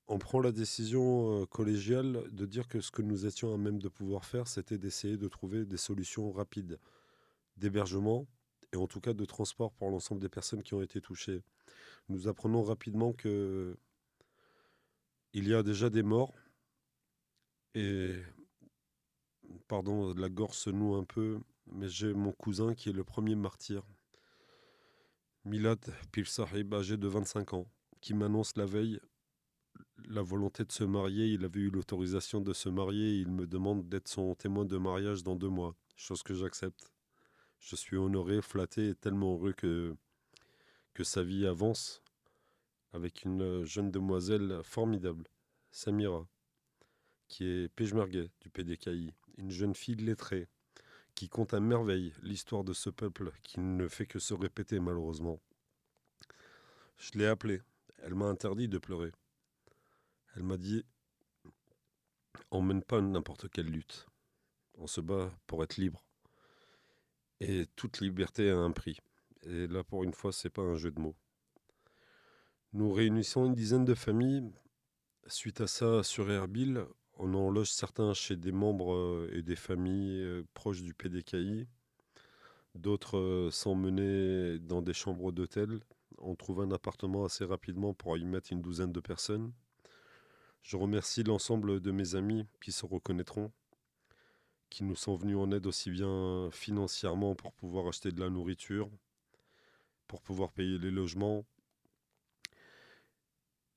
On 0.07 0.19
prend 0.19 0.41
la 0.41 0.53
décision 0.53 1.43
euh, 1.43 1.47
collégiale 1.47 2.25
de 2.33 2.45
dire 2.45 2.69
que 2.69 2.81
ce 2.81 2.91
que 2.91 3.03
nous 3.03 3.27
étions 3.27 3.55
à 3.55 3.57
même 3.57 3.81
de 3.81 3.89
pouvoir 3.89 4.25
faire, 4.25 4.49
c'était 4.49 4.79
d'essayer 4.79 5.17
de 5.17 5.29
trouver 5.29 5.65
des 5.65 5.77
solutions 5.77 6.33
rapides 6.33 6.79
d'hébergement 7.57 8.27
et 8.73 8.77
en 8.77 8.87
tout 8.87 9.01
cas 9.01 9.13
de 9.13 9.25
transport 9.25 9.73
pour 9.73 9.91
l'ensemble 9.91 10.21
des 10.21 10.29
personnes 10.29 10.63
qui 10.63 10.75
ont 10.75 10.83
été 10.83 11.01
touchées. 11.01 11.43
Nous 12.09 12.29
apprenons 12.29 12.63
rapidement 12.63 13.13
que 13.13 13.77
il 15.33 15.49
y 15.49 15.55
a 15.55 15.63
déjà 15.63 15.91
des 15.91 16.03
morts 16.03 16.35
et 17.75 18.17
pardon, 19.69 20.13
la 20.15 20.29
gorge 20.29 20.57
se 20.57 20.71
noue 20.71 20.97
un 20.97 21.05
peu, 21.05 21.41
mais 21.67 21.89
j'ai 21.89 22.13
mon 22.13 22.33
cousin 22.33 22.75
qui 22.75 22.89
est 22.89 22.93
le 22.93 23.05
premier 23.05 23.37
martyr, 23.37 23.83
Milad 25.45 25.81
Pir 26.13 26.27
âgé 26.73 26.97
de 26.97 27.09
25 27.09 27.55
ans, 27.55 27.71
qui 28.01 28.15
m'annonce 28.15 28.57
la 28.57 28.67
veille 28.67 29.01
la 30.09 30.23
volonté 30.23 30.65
de 30.65 30.73
se 30.73 30.85
marier. 30.85 31.27
Il 31.27 31.45
avait 31.45 31.61
eu 31.61 31.71
l'autorisation 31.71 32.41
de 32.41 32.53
se 32.53 32.69
marier. 32.69 33.19
Il 33.19 33.29
me 33.29 33.47
demande 33.47 33.89
d'être 33.89 34.09
son 34.09 34.35
témoin 34.35 34.65
de 34.65 34.77
mariage 34.77 35.23
dans 35.23 35.37
deux 35.37 35.49
mois, 35.49 35.75
chose 35.97 36.23
que 36.23 36.35
j'accepte. 36.35 36.93
Je 37.59 37.77
suis 37.77 37.97
honoré, 37.97 38.41
flatté 38.43 38.89
et 38.91 38.95
tellement 38.95 39.35
heureux 39.35 39.53
que, 39.53 39.95
que 40.95 41.05
sa 41.05 41.23
vie 41.23 41.47
avance 41.47 42.03
avec 42.93 43.25
une 43.25 43.65
jeune 43.65 43.91
demoiselle 43.91 44.61
formidable, 44.63 45.25
Samira, 45.71 46.27
qui 47.29 47.45
est 47.45 47.69
Pejmergue 47.69 48.29
du 48.41 48.51
PDKI, 48.51 49.15
une 49.39 49.51
jeune 49.51 49.75
fille 49.75 49.97
lettrée, 49.97 50.49
qui 51.15 51.29
compte 51.29 51.55
à 51.55 51.61
merveille 51.61 52.13
l'histoire 52.23 52.65
de 52.65 52.73
ce 52.73 52.91
peuple 52.91 53.33
qui 53.43 53.61
ne 53.61 53.89
fait 53.89 54.07
que 54.07 54.19
se 54.19 54.35
répéter 54.35 54.81
malheureusement. 54.81 55.41
Je 56.99 57.19
l'ai 57.19 57.27
appelée, 57.27 57.63
elle 57.99 58.15
m'a 58.15 58.27
interdit 58.27 58.69
de 58.69 58.79
pleurer. 58.79 59.13
Elle 60.35 60.43
m'a 60.43 60.57
dit 60.57 60.85
On 62.51 62.63
mène 62.63 62.83
pas 62.83 63.01
n'importe 63.01 63.49
quelle 63.49 63.71
lutte. 63.71 64.07
On 64.75 64.87
se 64.87 65.01
bat 65.01 65.33
pour 65.47 65.63
être 65.63 65.77
libre. 65.77 66.05
Et 67.41 67.67
toute 67.77 68.01
liberté 68.01 68.51
a 68.51 68.57
un 68.57 68.71
prix. 68.71 68.99
Et 69.47 69.67
là, 69.67 69.83
pour 69.85 70.05
une 70.05 70.13
fois, 70.13 70.33
c'est 70.33 70.51
pas 70.51 70.63
un 70.63 70.77
jeu 70.77 70.91
de 70.91 71.01
mots. 71.01 71.17
Nous 72.73 72.93
réunissons 72.93 73.47
une 73.47 73.55
dizaine 73.55 73.85
de 73.85 73.95
familles. 73.95 74.53
Suite 75.27 75.61
à 75.61 75.67
ça, 75.67 76.03
sur 76.03 76.31
Erbil, 76.31 76.85
on 77.23 77.35
en 77.35 77.51
loge 77.51 77.71
certains 77.71 78.15
chez 78.15 78.37
des 78.37 78.53
membres 78.53 78.95
euh, 78.95 79.31
et 79.35 79.43
des 79.43 79.57
familles 79.57 80.23
euh, 80.23 80.43
proches 80.55 80.83
du 80.83 80.95
PDKI. 80.95 81.67
D'autres 82.75 83.19
euh, 83.19 83.51
sont 83.51 83.75
menés 83.75 84.59
dans 84.59 84.83
des 84.83 84.93
chambres 84.93 85.33
d'hôtel. 85.33 85.81
On 86.19 86.35
trouve 86.35 86.61
un 86.61 86.71
appartement 86.71 87.25
assez 87.25 87.45
rapidement 87.45 87.93
pour 87.93 88.17
y 88.17 88.25
mettre 88.25 88.53
une 88.53 88.63
douzaine 88.63 88.93
de 88.93 89.01
personnes. 89.01 89.53
Je 90.63 90.77
remercie 90.77 91.23
l'ensemble 91.23 91.81
de 91.81 91.91
mes 91.91 92.15
amis 92.15 92.47
qui 92.63 92.73
se 92.73 92.87
reconnaîtront, 92.87 93.51
qui 94.69 94.85
nous 94.85 94.97
sont 94.97 95.15
venus 95.15 95.37
en 95.37 95.51
aide 95.53 95.67
aussi 95.67 95.91
bien 95.91 96.51
financièrement 96.53 97.35
pour 97.35 97.53
pouvoir 97.53 97.89
acheter 97.89 98.13
de 98.13 98.21
la 98.21 98.31
nourriture, 98.31 98.91
pour 100.11 100.23
pouvoir 100.23 100.51
payer 100.51 100.77
les 100.79 100.91
logements. 100.91 101.45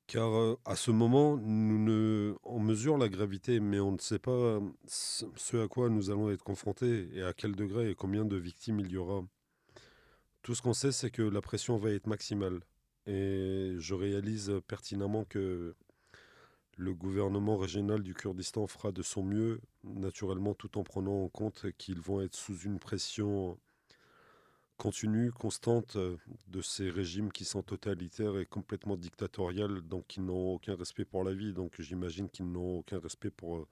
Car 0.08 0.34
euh, 0.34 0.60
à 0.66 0.76
ce 0.76 0.90
moment, 0.90 1.38
nous 1.38 1.78
ne, 1.78 2.36
on 2.44 2.60
mesure 2.60 2.98
la 2.98 3.08
gravité, 3.08 3.60
mais 3.60 3.80
on 3.80 3.92
ne 3.92 4.00
sait 4.00 4.18
pas 4.18 4.60
ce 4.88 5.64
à 5.64 5.68
quoi 5.68 5.90
nous 5.90 6.10
allons 6.10 6.32
être 6.32 6.44
confrontés 6.44 7.08
et 7.14 7.22
à 7.22 7.34
quel 7.34 7.56
degré 7.56 7.92
et 7.92 7.96
combien 7.96 8.26
de 8.26 8.36
victimes 8.36 8.80
il 8.80 8.92
y 8.92 8.98
aura. 8.98 9.22
Tout 10.42 10.56
ce 10.56 10.64
qu'on 10.64 10.74
sait, 10.74 10.92
c'est 10.92 11.12
que 11.12 11.22
la 11.22 11.42
pression 11.42 11.78
va 11.78 11.92
être 11.92 12.08
maximale. 12.08 12.62
Et 13.06 13.76
je 13.78 13.94
réalise 13.94 14.52
pertinemment 14.68 15.26
que 15.26 15.76
le 16.78 16.96
gouvernement 16.96 17.58
régional 17.58 18.02
du 18.02 18.16
Kurdistan 18.16 18.66
fera 18.66 18.92
de 18.92 19.04
son 19.04 19.22
mieux, 19.22 19.62
naturellement 19.84 20.56
tout 20.56 20.80
en 20.80 20.84
prenant 20.84 21.24
en 21.26 21.30
compte 21.30 21.68
qu'ils 21.78 22.02
vont 22.02 22.22
être 22.22 22.36
sous 22.36 22.58
une 22.58 22.80
pression 22.80 23.60
continue, 24.84 25.32
constante 25.32 25.96
de 25.96 26.62
ces 26.62 26.90
régimes 26.90 27.32
qui 27.32 27.46
sont 27.46 27.64
totalitaires 27.64 28.38
et 28.38 28.46
complètement 28.46 28.98
dictatoriales, 28.98 29.80
donc 29.80 30.08
qui 30.08 30.20
n'ont 30.20 30.56
aucun 30.56 30.76
respect 30.76 31.06
pour 31.06 31.24
la 31.24 31.34
vie. 31.34 31.54
Donc 31.54 31.80
j'imagine 31.80 32.30
qu'ils 32.30 32.52
n'ont 32.52 32.80
aucun 32.80 33.00
respect 33.00 33.32
pour 33.32 33.56
euh, 33.56 33.68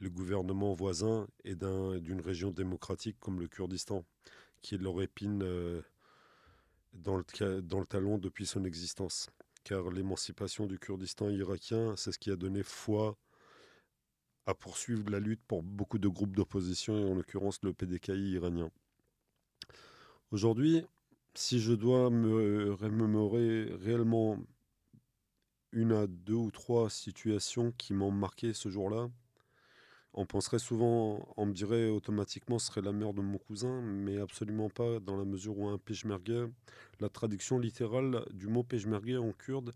le 0.00 0.08
gouvernement 0.08 0.72
voisin 0.72 1.28
et 1.44 1.54
d'une 1.54 2.22
région 2.22 2.50
démocratique 2.50 3.18
comme 3.20 3.40
le 3.40 3.46
Kurdistan, 3.46 4.06
qui 4.62 4.76
est 4.76 4.78
leur 4.78 5.02
épine 5.02 5.42
euh, 5.42 5.82
dans 6.94 7.18
le 7.18 7.84
talon 7.84 8.16
depuis 8.16 8.46
son 8.46 8.64
existence 8.64 9.28
car 9.64 9.90
l'émancipation 9.90 10.64
du 10.64 10.78
Kurdistan 10.78 11.28
irakien, 11.28 11.94
c'est 11.98 12.12
ce 12.12 12.18
qui 12.18 12.30
a 12.30 12.36
donné 12.36 12.62
foi 12.62 13.18
à 14.46 14.54
poursuivre 14.54 15.10
la 15.10 15.20
lutte 15.20 15.42
pour 15.46 15.62
beaucoup 15.62 15.98
de 15.98 16.08
groupes 16.08 16.34
d'opposition, 16.34 16.98
et 16.98 17.04
en 17.04 17.14
l'occurrence 17.16 17.62
le 17.62 17.74
PDKI 17.74 18.30
iranien. 18.30 18.70
Aujourd'hui, 20.30 20.84
si 21.32 21.58
je 21.58 21.72
dois 21.72 22.10
me 22.10 22.74
remémorer 22.74 23.64
réellement 23.80 24.36
une 25.72 25.92
à 25.92 26.06
deux 26.06 26.34
ou 26.34 26.50
trois 26.50 26.90
situations 26.90 27.72
qui 27.78 27.94
m'ont 27.94 28.10
marqué 28.10 28.52
ce 28.52 28.68
jour-là, 28.68 29.08
on 30.12 30.26
penserait 30.26 30.58
souvent, 30.58 31.26
on 31.38 31.46
me 31.46 31.54
dirait 31.54 31.88
automatiquement 31.88 32.58
ce 32.58 32.66
serait 32.66 32.82
la 32.82 32.92
mère 32.92 33.14
de 33.14 33.22
mon 33.22 33.38
cousin, 33.38 33.80
mais 33.80 34.18
absolument 34.18 34.68
pas 34.68 35.00
dans 35.00 35.16
la 35.16 35.24
mesure 35.24 35.58
où 35.58 35.68
un 35.68 35.78
peshmerga, 35.78 36.46
la 37.00 37.08
traduction 37.08 37.58
littérale 37.58 38.22
du 38.34 38.48
mot 38.48 38.64
peshmerga 38.64 39.22
en 39.22 39.32
kurde, 39.32 39.72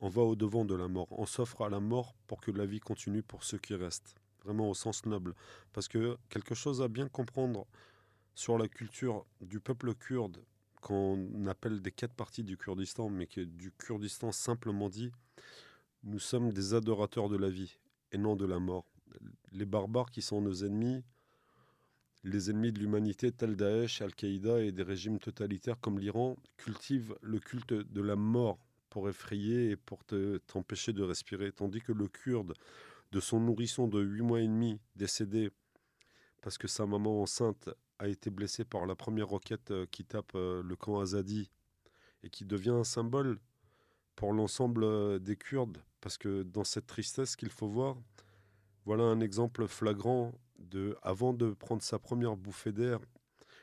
on 0.00 0.08
va 0.08 0.22
au-devant 0.22 0.64
de 0.64 0.76
la 0.76 0.86
mort. 0.86 1.08
On 1.10 1.26
s'offre 1.26 1.62
à 1.62 1.70
la 1.70 1.80
mort 1.80 2.14
pour 2.28 2.40
que 2.40 2.52
la 2.52 2.66
vie 2.66 2.78
continue 2.78 3.24
pour 3.24 3.42
ceux 3.42 3.58
qui 3.58 3.74
restent. 3.74 4.14
Vraiment 4.44 4.70
au 4.70 4.74
sens 4.74 5.04
noble. 5.06 5.34
Parce 5.72 5.88
que 5.88 6.16
quelque 6.28 6.54
chose 6.54 6.82
à 6.82 6.86
bien 6.86 7.08
comprendre 7.08 7.66
sur 8.38 8.56
la 8.56 8.68
culture 8.68 9.26
du 9.40 9.58
peuple 9.58 9.96
kurde, 9.96 10.38
qu'on 10.80 11.46
appelle 11.48 11.82
des 11.82 11.90
quatre 11.90 12.14
parties 12.14 12.44
du 12.44 12.56
Kurdistan, 12.56 13.08
mais 13.08 13.26
qui 13.26 13.40
est 13.40 13.46
du 13.46 13.72
Kurdistan 13.72 14.30
simplement 14.30 14.88
dit, 14.88 15.10
nous 16.04 16.20
sommes 16.20 16.52
des 16.52 16.72
adorateurs 16.72 17.28
de 17.28 17.36
la 17.36 17.50
vie 17.50 17.80
et 18.12 18.16
non 18.16 18.36
de 18.36 18.46
la 18.46 18.60
mort 18.60 18.84
les 19.50 19.64
barbares 19.64 20.12
qui 20.12 20.22
sont 20.22 20.40
nos 20.40 20.54
ennemis, 20.64 21.02
les 22.22 22.48
ennemis 22.48 22.70
de 22.70 22.78
l'humanité 22.78 23.32
tels 23.32 23.56
Daesh, 23.56 24.02
Al-Qaïda 24.02 24.62
et 24.62 24.70
des 24.70 24.84
régimes 24.84 25.18
totalitaires 25.18 25.80
comme 25.80 25.98
l'Iran, 25.98 26.36
cultivent 26.58 27.16
le 27.22 27.40
culte 27.40 27.72
de 27.72 28.00
la 28.00 28.14
mort 28.14 28.60
pour 28.88 29.08
effrayer 29.08 29.70
et 29.70 29.76
pour 29.76 30.04
t'empêcher 30.46 30.92
de 30.92 31.02
respirer. 31.02 31.50
Tandis 31.50 31.80
que 31.80 31.90
le 31.90 32.06
Kurde, 32.06 32.54
de 33.10 33.18
son 33.18 33.40
nourrisson 33.40 33.88
de 33.88 34.00
8 34.00 34.22
mois 34.22 34.40
et 34.42 34.46
demi, 34.46 34.78
décédé 34.94 35.50
parce 36.40 36.56
que 36.56 36.68
sa 36.68 36.86
maman 36.86 37.20
enceinte 37.20 37.68
a 37.98 38.08
été 38.08 38.30
blessée 38.30 38.64
par 38.64 38.86
la 38.86 38.94
première 38.94 39.28
roquette 39.28 39.70
euh, 39.70 39.86
qui 39.90 40.04
tape 40.04 40.32
euh, 40.34 40.62
le 40.62 40.76
camp 40.76 41.00
Azadi 41.00 41.50
et 42.22 42.30
qui 42.30 42.44
devient 42.44 42.70
un 42.70 42.84
symbole 42.84 43.38
pour 44.14 44.32
l'ensemble 44.32 44.84
euh, 44.84 45.18
des 45.18 45.36
Kurdes. 45.36 45.78
Parce 46.00 46.16
que 46.16 46.42
dans 46.42 46.64
cette 46.64 46.86
tristesse 46.86 47.36
qu'il 47.36 47.50
faut 47.50 47.68
voir, 47.68 47.96
voilà 48.84 49.04
un 49.04 49.20
exemple 49.20 49.66
flagrant 49.66 50.32
de, 50.58 50.96
avant 51.02 51.32
de 51.32 51.52
prendre 51.52 51.82
sa 51.82 51.98
première 51.98 52.36
bouffée 52.36 52.72
d'air 52.72 53.00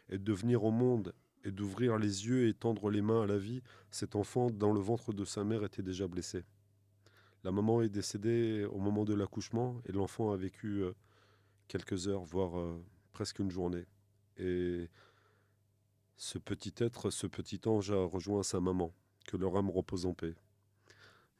et 0.10 0.18
de 0.18 0.34
venir 0.34 0.64
au 0.64 0.72
monde 0.72 1.14
et 1.46 1.52
d'ouvrir 1.52 1.98
les 1.98 2.28
yeux 2.28 2.48
et 2.48 2.54
tendre 2.54 2.90
les 2.90 3.02
mains 3.02 3.24
à 3.24 3.26
la 3.26 3.38
vie, 3.38 3.62
cet 3.90 4.16
enfant 4.16 4.50
dans 4.50 4.74
le 4.74 4.80
ventre 4.80 5.14
de 5.14 5.24
sa 5.24 5.44
mère 5.44 5.64
était 5.64 5.84
déjà 5.84 6.08
blessé. 6.08 6.44
La 7.44 7.52
maman 7.52 7.82
est 7.82 7.90
décédée 7.90 8.66
au 8.66 8.80
moment 8.80 9.06
de 9.06 9.14
l'accouchement 9.14 9.80
et 9.86 9.92
l'enfant 9.92 10.32
a 10.32 10.38
vécu 10.38 10.84
quelques 11.68 12.08
heures, 12.08 12.24
voire 12.24 12.80
presque 13.14 13.38
une 13.38 13.52
journée. 13.52 13.86
Et 14.38 14.90
ce 16.18 16.38
petit 16.38 16.74
être, 16.78 17.10
ce 17.10 17.28
petit 17.28 17.62
ange 17.66 17.92
a 17.92 18.04
rejoint 18.04 18.44
sa 18.44 18.60
maman. 18.60 18.94
Que 19.28 19.38
leur 19.38 19.58
âme 19.58 19.70
repose 19.70 20.06
en 20.06 20.14
paix. 20.14 20.36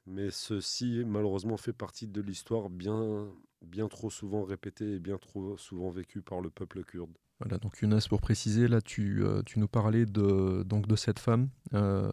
Mais 0.08 0.30
ceci, 0.32 1.04
malheureusement, 1.06 1.58
fait 1.58 1.74
partie 1.74 2.08
de 2.08 2.22
l'histoire 2.22 2.70
bien, 2.70 3.28
bien 3.62 3.88
trop 3.88 4.10
souvent 4.10 4.44
répétée 4.44 4.96
et 4.96 5.00
bien 5.00 5.18
trop 5.18 5.58
souvent 5.58 5.90
vécue 5.90 6.22
par 6.22 6.42
le 6.42 6.50
peuple 6.50 6.84
kurde. 6.84 7.12
Voilà, 7.40 7.58
donc 7.58 7.80
Younes, 7.82 8.00
pour 8.08 8.22
préciser, 8.22 8.68
là, 8.68 8.82
tu, 8.82 9.24
euh, 9.24 9.42
tu 9.46 9.60
nous 9.60 9.68
parlais 9.68 10.06
de, 10.06 10.64
donc 10.64 10.88
de 10.88 10.96
cette 10.96 11.20
femme. 11.20 11.50
Euh, 11.74 12.10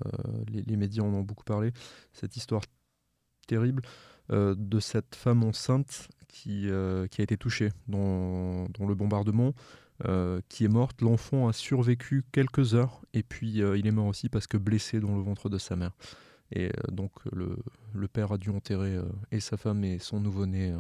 les, 0.49 0.77
médias 0.77 1.05
en 1.05 1.15
ont 1.15 1.23
beaucoup 1.23 1.45
parlé. 1.45 1.73
Cette 2.13 2.37
histoire 2.37 2.63
terrible 3.47 3.83
euh, 4.31 4.55
de 4.57 4.81
cette 4.81 5.15
femme 5.15 5.45
enceinte 5.45 6.09
qui, 6.27 6.69
qui 7.11 7.21
a 7.21 7.25
été 7.25 7.37
touchée 7.37 7.69
dans, 7.89 8.67
dans 8.71 8.87
le 8.87 8.95
bombardement, 8.95 9.53
qui 10.49 10.65
est 10.65 10.69
morte. 10.69 11.01
L'enfant 11.01 11.49
a 11.49 11.53
survécu 11.53 12.25
quelques 12.33 12.75
heures 12.75 13.01
et 13.15 13.23
puis 13.23 13.59
il 13.59 13.87
est 13.87 13.93
mort 13.93 14.07
aussi 14.07 14.29
parce 14.29 14.47
que 14.47 14.57
blessé 14.57 15.01
dans 15.01 15.15
le 15.15 15.23
ventre 15.23 15.49
de 15.49 15.59
sa 15.59 15.77
mère. 15.77 15.93
Et 16.53 16.67
euh, 16.67 16.71
donc 16.91 17.13
le, 17.33 17.57
le, 17.95 18.09
père 18.09 18.33
a 18.33 18.39
dû 18.39 18.51
enterrer 18.51 18.95
euh, 18.95 19.05
et 19.31 19.41
sa 19.41 19.57
femme 19.57 19.85
et 19.85 19.99
son 19.99 20.21
nouveau-né 20.21 20.75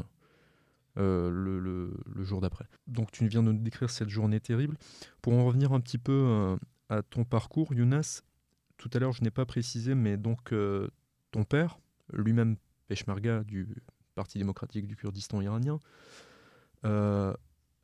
euh, 0.99 1.31
le, 1.31 1.59
le, 1.59 2.25
jour 2.25 2.41
d'après. 2.41 2.67
Donc 2.87 3.11
tu 3.11 3.27
viens 3.27 3.43
de 3.43 3.53
nous 3.53 3.59
décrire 3.59 3.91
cette 3.91 4.11
journée 4.11 4.39
terrible. 4.39 4.77
Pour 5.23 5.33
en 5.33 5.45
revenir 5.45 5.73
un 5.73 5.81
petit 5.81 5.99
peu 5.99 6.57
à 6.89 7.03
ton 7.03 7.25
parcours, 7.25 7.73
Younes, 7.73 8.03
tout 8.77 8.91
à 8.93 8.99
l'heure 8.99 9.13
je 9.13 9.23
n'ai 9.23 9.31
pas 9.31 9.47
précisé, 9.47 9.95
mais 9.95 10.17
donc 10.17 10.55
ton 11.31 11.45
père, 11.45 11.79
lui-même 12.13 12.57
Peshmerga 12.89 13.43
du 13.43 13.83
Parti 14.15 14.37
démocratique 14.37 14.87
du 14.87 14.95
Kurdistan 14.95 15.41
iranien, 15.41 15.81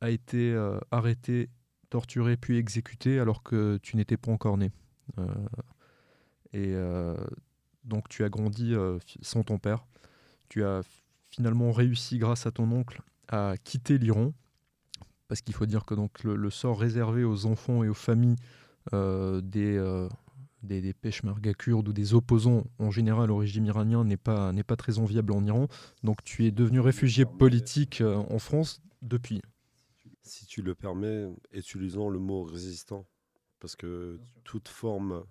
a 0.01 0.09
été 0.09 0.55
arrêté, 0.91 1.49
torturé 1.89 2.37
puis 2.37 2.57
exécuté 2.57 3.19
alors 3.19 3.43
que 3.43 3.77
tu 3.81 3.97
n'étais 3.97 4.17
pas 4.17 4.31
encore 4.31 4.57
né. 4.57 4.71
Et 6.53 6.73
Donc 7.83 8.09
tu 8.09 8.23
as 8.23 8.29
grandi 8.29 8.73
sans 9.21 9.43
ton 9.43 9.57
père. 9.57 9.85
Tu 10.49 10.63
as 10.63 10.81
finalement 11.29 11.71
réussi 11.71 12.17
grâce 12.17 12.45
à 12.45 12.51
ton 12.51 12.71
oncle 12.71 13.01
à 13.27 13.55
quitter 13.63 13.97
l'Iran. 13.97 14.33
Parce 15.27 15.41
qu'il 15.41 15.53
faut 15.53 15.67
dire 15.67 15.85
que 15.85 15.93
donc 15.93 16.23
le, 16.23 16.49
sort 16.49 16.79
réservé 16.79 17.23
aux 17.23 17.45
enfants 17.45 17.83
et 17.83 17.89
aux 17.89 17.93
familles 17.93 18.37
des, 18.91 20.07
des, 20.63 20.81
des 20.81 20.93
peshmerga 20.93 21.53
kurdes 21.53 21.87
ou 21.87 21.93
des 21.93 22.13
opposants 22.13 22.63
en 22.79 22.91
général 22.91 23.31
au 23.31 23.37
régime 23.37 23.65
iranien 23.65 24.03
n'est 24.03 24.17
pas, 24.17 24.51
n'est 24.51 24.63
pas 24.63 24.75
très 24.75 24.99
enviable 24.99 25.33
en 25.33 25.45
Iran. 25.45 25.67
Donc 26.03 26.23
tu 26.23 26.45
es 26.45 26.51
devenu 26.51 26.79
réfugié 26.79 27.25
politique 27.25 28.01
en 28.01 28.39
France 28.39 28.81
depuis. 29.01 29.41
Si 30.23 30.45
tu 30.45 30.61
le 30.61 30.75
permets, 30.75 31.27
utilisons 31.51 32.09
le 32.09 32.19
mot 32.19 32.43
résistant. 32.43 33.05
Parce 33.59 33.75
que 33.75 34.19
toute 34.43 34.67
forme 34.67 35.25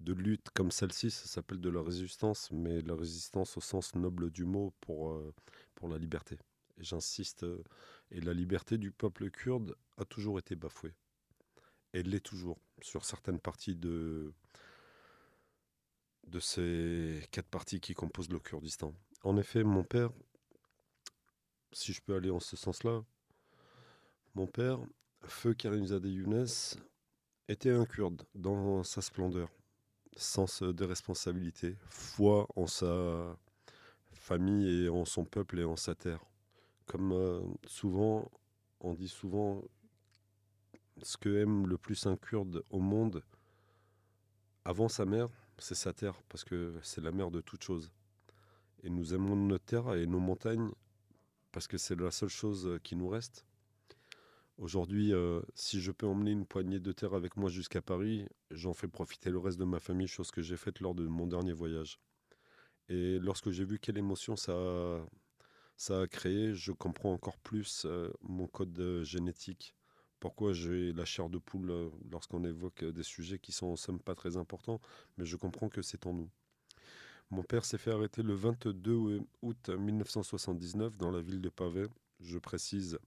de 0.00 0.12
lutte 0.12 0.48
comme 0.50 0.70
celle-ci, 0.70 1.10
ça 1.10 1.26
s'appelle 1.26 1.60
de 1.60 1.68
la 1.68 1.82
résistance, 1.82 2.50
mais 2.50 2.80
la 2.82 2.94
résistance 2.94 3.56
au 3.56 3.60
sens 3.60 3.94
noble 3.94 4.30
du 4.30 4.44
mot 4.44 4.72
pour, 4.80 5.10
euh, 5.10 5.34
pour 5.74 5.88
la 5.88 5.98
liberté. 5.98 6.38
Et 6.78 6.84
j'insiste, 6.84 7.42
euh, 7.42 7.62
et 8.10 8.20
la 8.20 8.32
liberté 8.32 8.78
du 8.78 8.90
peuple 8.90 9.30
kurde 9.30 9.76
a 9.96 10.04
toujours 10.04 10.38
été 10.38 10.54
bafouée. 10.54 10.94
Elle 11.92 12.10
l'est 12.10 12.24
toujours 12.24 12.58
sur 12.80 13.04
certaines 13.04 13.40
parties 13.40 13.74
de, 13.74 14.32
de 16.26 16.40
ces 16.40 17.20
quatre 17.30 17.48
parties 17.48 17.80
qui 17.80 17.94
composent 17.94 18.30
le 18.30 18.38
Kurdistan. 18.38 18.94
En 19.24 19.36
effet, 19.36 19.64
mon 19.64 19.82
père, 19.82 20.10
si 21.72 21.92
je 21.92 22.00
peux 22.00 22.14
aller 22.14 22.30
en 22.30 22.40
ce 22.40 22.56
sens-là, 22.56 23.04
mon 24.38 24.46
père, 24.46 24.78
Feu 25.24 25.52
Karimzadeh 25.52 26.10
Younes, 26.10 26.46
était 27.48 27.72
un 27.72 27.84
Kurde 27.84 28.22
dans 28.36 28.84
sa 28.84 29.02
splendeur, 29.02 29.48
sens 30.16 30.62
de 30.62 30.84
responsabilité, 30.84 31.76
foi 31.88 32.46
en 32.54 32.68
sa 32.68 33.36
famille 34.12 34.84
et 34.84 34.88
en 34.88 35.04
son 35.04 35.24
peuple 35.24 35.58
et 35.58 35.64
en 35.64 35.74
sa 35.74 35.96
terre. 35.96 36.24
Comme 36.86 37.10
euh, 37.10 37.40
souvent, 37.66 38.30
on 38.78 38.94
dit 38.94 39.08
souvent, 39.08 39.60
ce 41.02 41.16
que 41.16 41.42
aime 41.42 41.66
le 41.66 41.76
plus 41.76 42.06
un 42.06 42.16
Kurde 42.16 42.62
au 42.70 42.78
monde, 42.78 43.24
avant 44.64 44.88
sa 44.88 45.04
mère, 45.04 45.30
c'est 45.58 45.74
sa 45.74 45.92
terre, 45.92 46.14
parce 46.28 46.44
que 46.44 46.78
c'est 46.84 47.00
la 47.00 47.10
mère 47.10 47.32
de 47.32 47.40
toute 47.40 47.64
chose. 47.64 47.90
Et 48.84 48.88
nous 48.88 49.14
aimons 49.14 49.34
notre 49.34 49.64
terre 49.64 49.96
et 49.96 50.06
nos 50.06 50.20
montagnes, 50.20 50.70
parce 51.50 51.66
que 51.66 51.76
c'est 51.76 51.98
la 51.98 52.12
seule 52.12 52.28
chose 52.28 52.78
qui 52.84 52.94
nous 52.94 53.08
reste. 53.08 53.47
Aujourd'hui, 54.58 55.14
euh, 55.14 55.40
si 55.54 55.80
je 55.80 55.92
peux 55.92 56.06
emmener 56.06 56.32
une 56.32 56.44
poignée 56.44 56.80
de 56.80 56.90
terre 56.90 57.14
avec 57.14 57.36
moi 57.36 57.48
jusqu'à 57.48 57.80
Paris, 57.80 58.26
j'en 58.50 58.74
fais 58.74 58.88
profiter 58.88 59.30
le 59.30 59.38
reste 59.38 59.56
de 59.56 59.64
ma 59.64 59.78
famille, 59.78 60.08
chose 60.08 60.32
que 60.32 60.42
j'ai 60.42 60.56
faite 60.56 60.80
lors 60.80 60.96
de 60.96 61.06
mon 61.06 61.28
dernier 61.28 61.52
voyage. 61.52 62.00
Et 62.88 63.20
lorsque 63.20 63.50
j'ai 63.50 63.64
vu 63.64 63.78
quelle 63.78 63.98
émotion 63.98 64.34
ça 64.34 64.52
a, 65.90 66.06
créé, 66.08 66.54
je 66.54 66.72
comprends 66.72 67.12
encore 67.12 67.38
plus 67.38 67.84
euh, 67.84 68.10
mon 68.22 68.48
code 68.48 68.76
euh, 68.80 69.04
génétique. 69.04 69.76
Pourquoi 70.18 70.52
j'ai 70.52 70.92
la 70.92 71.04
chair 71.04 71.30
de 71.30 71.38
poule 71.38 71.92
lorsqu'on 72.10 72.42
évoque 72.42 72.84
des 72.84 73.04
sujets 73.04 73.38
qui 73.38 73.52
sont 73.52 73.68
en 73.68 73.76
somme 73.76 74.00
pas 74.00 74.16
très 74.16 74.36
importants, 74.36 74.80
mais 75.18 75.24
je 75.24 75.36
comprends 75.36 75.68
que 75.68 75.82
c'est 75.82 76.04
en 76.06 76.14
nous. 76.14 76.30
Mon 77.30 77.44
père 77.44 77.64
s'est 77.64 77.78
fait 77.78 77.92
arrêter 77.92 78.24
le 78.24 78.34
22 78.34 79.20
août 79.42 79.68
1979 79.68 80.96
dans 80.96 81.12
la 81.12 81.20
ville 81.20 81.40
de 81.40 81.48
Pavé. 81.48 81.86
Je 82.18 82.38
précise 82.38 82.98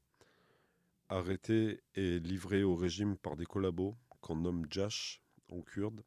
arrêté 1.12 1.82
et 1.96 2.20
livré 2.20 2.64
au 2.64 2.76
régime 2.76 3.18
par 3.18 3.36
des 3.36 3.46
collabos 3.46 3.98
qu'on 4.22 4.38
nomme 4.38 4.66
Jash 4.70 5.22
en 5.52 5.62
kurde. 5.62 6.02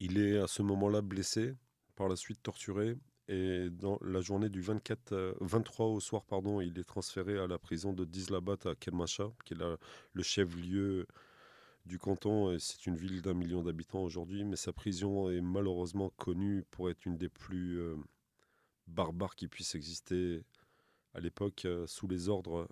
Il 0.00 0.18
est 0.18 0.38
à 0.38 0.48
ce 0.48 0.62
moment-là 0.62 1.00
blessé, 1.00 1.54
par 1.94 2.08
la 2.08 2.16
suite 2.16 2.42
torturé, 2.42 2.96
et 3.28 3.70
dans 3.70 3.98
la 4.02 4.20
journée 4.20 4.48
du 4.48 4.60
24, 4.60 5.36
23 5.40 5.86
euh, 5.86 5.88
au 5.90 6.00
soir, 6.00 6.24
pardon, 6.24 6.60
il 6.60 6.78
est 6.78 6.84
transféré 6.84 7.38
à 7.38 7.46
la 7.46 7.58
prison 7.58 7.92
de 7.92 8.04
Dizlabat 8.04 8.58
à 8.64 8.74
Kelmacha, 8.74 9.32
qui 9.44 9.54
est 9.54 9.58
le 10.12 10.22
chef-lieu 10.22 11.06
du 11.86 11.98
canton. 11.98 12.58
C'est 12.58 12.86
une 12.86 12.96
ville 12.96 13.22
d'un 13.22 13.34
million 13.34 13.62
d'habitants 13.62 14.02
aujourd'hui, 14.02 14.44
mais 14.44 14.56
sa 14.56 14.72
prison 14.72 15.30
est 15.30 15.40
malheureusement 15.40 16.10
connue 16.16 16.64
pour 16.70 16.90
être 16.90 17.04
une 17.06 17.16
des 17.16 17.28
plus 17.28 17.80
euh, 17.80 17.96
barbares 18.86 19.36
qui 19.36 19.48
puissent 19.48 19.74
exister 19.74 20.44
à 21.14 21.20
l'époque, 21.20 21.64
euh, 21.64 21.86
sous 21.86 22.06
les 22.06 22.28
ordres 22.28 22.68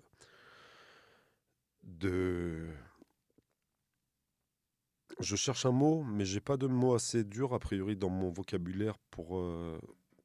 Je 5.19 5.35
cherche 5.35 5.65
un 5.65 5.71
mot, 5.71 6.03
mais 6.03 6.25
j'ai 6.25 6.41
pas 6.41 6.57
de 6.57 6.67
mot 6.67 6.93
assez 6.93 7.23
dur 7.23 7.53
a 7.53 7.59
priori 7.59 7.95
dans 7.95 8.09
mon 8.09 8.29
vocabulaire 8.29 8.97
pour, 9.11 9.37
euh, 9.37 9.79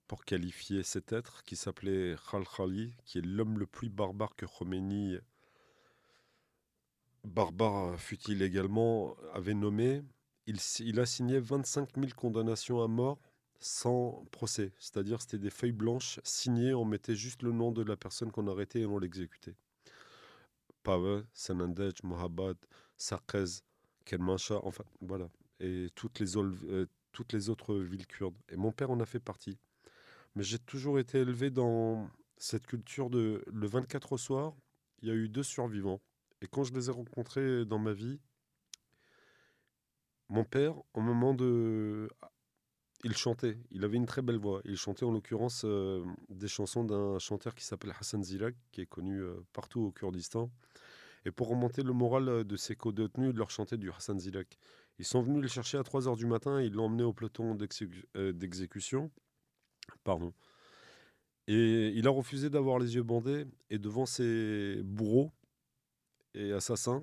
pour 0.06 0.24
qualifier 0.24 0.82
cet 0.82 1.12
être 1.12 1.42
qui 1.44 1.56
s'appelait 1.56 2.16
Khalkhali, 2.30 2.94
qui 3.04 3.18
est 3.18 3.26
l'homme 3.26 3.58
le 3.58 3.66
plus 3.66 3.88
barbare 3.88 4.34
que 4.36 4.46
Khomeini, 4.46 5.18
barbare 7.24 7.98
fut-il 8.00 8.42
également, 8.42 9.16
avait 9.32 9.54
nommé. 9.54 10.02
Il, 10.46 10.58
il, 10.80 10.98
a 11.00 11.06
signé 11.06 11.38
25 11.38 11.96
000 11.96 12.08
condamnations 12.16 12.82
à 12.82 12.88
mort 12.88 13.18
sans 13.60 14.24
procès, 14.32 14.72
c'est-à-dire 14.78 15.20
c'était 15.20 15.38
des 15.38 15.50
feuilles 15.50 15.72
blanches 15.72 16.18
signées, 16.24 16.74
on 16.74 16.84
mettait 16.84 17.14
juste 17.14 17.42
le 17.42 17.52
nom 17.52 17.72
de 17.72 17.82
la 17.82 17.96
personne 17.96 18.32
qu'on 18.32 18.48
arrêtait 18.48 18.80
et 18.80 18.86
on 18.86 18.98
l'exécutait. 18.98 19.54
Pave, 20.82 21.24
Sanandej, 21.34 22.02
Mohabad, 22.02 22.56
Sarkez, 22.96 23.62
Kermanshah, 24.04 24.60
enfin 24.64 24.84
voilà, 25.00 25.28
et 25.60 25.88
toutes 25.94 26.20
les, 26.20 26.36
euh, 26.36 26.86
toutes 27.12 27.32
les 27.32 27.48
autres 27.48 27.76
villes 27.76 28.06
kurdes. 28.06 28.36
Et 28.48 28.56
mon 28.56 28.72
père 28.72 28.90
en 28.90 29.00
a 29.00 29.06
fait 29.06 29.20
partie. 29.20 29.58
Mais 30.34 30.42
j'ai 30.42 30.58
toujours 30.58 30.98
été 30.98 31.18
élevé 31.18 31.50
dans 31.50 32.08
cette 32.36 32.66
culture 32.66 33.10
de 33.10 33.44
le 33.46 33.66
24 33.66 34.12
au 34.12 34.18
soir, 34.18 34.54
il 35.02 35.08
y 35.08 35.10
a 35.10 35.14
eu 35.14 35.28
deux 35.28 35.42
survivants. 35.42 36.00
Et 36.40 36.46
quand 36.46 36.64
je 36.64 36.72
les 36.72 36.88
ai 36.88 36.92
rencontrés 36.92 37.64
dans 37.64 37.78
ma 37.78 37.92
vie, 37.92 38.18
mon 40.28 40.44
père, 40.44 40.74
au 40.94 41.00
moment 41.00 41.34
de 41.34 42.08
il 43.04 43.16
chantait, 43.16 43.56
il 43.70 43.84
avait 43.84 43.96
une 43.96 44.06
très 44.06 44.22
belle 44.22 44.36
voix. 44.36 44.60
Il 44.64 44.76
chantait 44.76 45.04
en 45.04 45.12
l'occurrence 45.12 45.62
euh, 45.64 46.04
des 46.28 46.48
chansons 46.48 46.84
d'un 46.84 47.18
chanteur 47.18 47.54
qui 47.54 47.64
s'appelle 47.64 47.94
Hassan 47.98 48.22
Zilak, 48.22 48.54
qui 48.72 48.82
est 48.82 48.86
connu 48.86 49.22
euh, 49.22 49.40
partout 49.52 49.80
au 49.80 49.90
Kurdistan. 49.90 50.50
Et 51.24 51.30
pour 51.30 51.48
remonter 51.48 51.82
le 51.82 51.92
moral 51.92 52.28
euh, 52.28 52.44
de 52.44 52.56
ses 52.56 52.76
co-détenus, 52.76 53.30
il 53.30 53.36
leur 53.36 53.50
chantait 53.50 53.78
du 53.78 53.90
Hassan 53.90 54.18
Zilak. 54.18 54.58
Ils 54.98 55.06
sont 55.06 55.22
venus 55.22 55.40
le 55.40 55.48
chercher 55.48 55.78
à 55.78 55.82
3h 55.82 56.16
du 56.16 56.26
matin, 56.26 56.60
ils 56.60 56.72
l'ont 56.72 56.84
emmené 56.86 57.02
au 57.02 57.14
peloton 57.14 57.54
d'exécution. 57.54 59.10
Pardon. 60.04 60.34
Et 61.46 61.88
il 61.88 62.06
a 62.06 62.10
refusé 62.10 62.50
d'avoir 62.50 62.78
les 62.78 62.96
yeux 62.96 63.02
bandés, 63.02 63.46
et 63.70 63.78
devant 63.78 64.04
ses 64.04 64.82
bourreaux 64.84 65.32
et 66.34 66.52
assassins, 66.52 67.02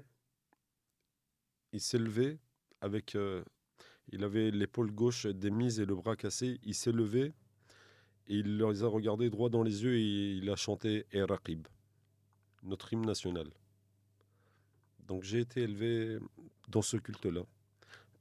il 1.74 1.82
s'est 1.82 1.98
levé 1.98 2.38
avec 2.82 3.18
il 4.10 4.24
avait 4.24 4.52
l'épaule 4.52 4.92
gauche 4.92 5.28
démise 5.28 5.80
et 5.80 5.86
le 5.86 5.96
bras 5.96 6.16
cassé. 6.16 6.60
Il 6.64 6.74
s'est 6.74 6.92
levé 6.92 7.34
et 8.28 8.36
il 8.36 8.58
les 8.58 8.84
a 8.84 8.88
regardés 8.88 9.30
droit 9.30 9.50
dans 9.50 9.64
les 9.64 9.84
yeux 9.84 9.96
et 9.96 10.38
il 10.38 10.50
a 10.50 10.56
chanté 10.56 11.06
Eraqib, 11.12 11.68
notre 12.64 12.94
hymne 12.94 13.06
national. 13.06 13.48
Donc 15.08 15.24
j'ai 15.24 15.40
été 15.40 15.62
élevé 15.62 16.20
dans 16.68 16.82
ce 16.82 16.98
culte-là. 16.98 17.42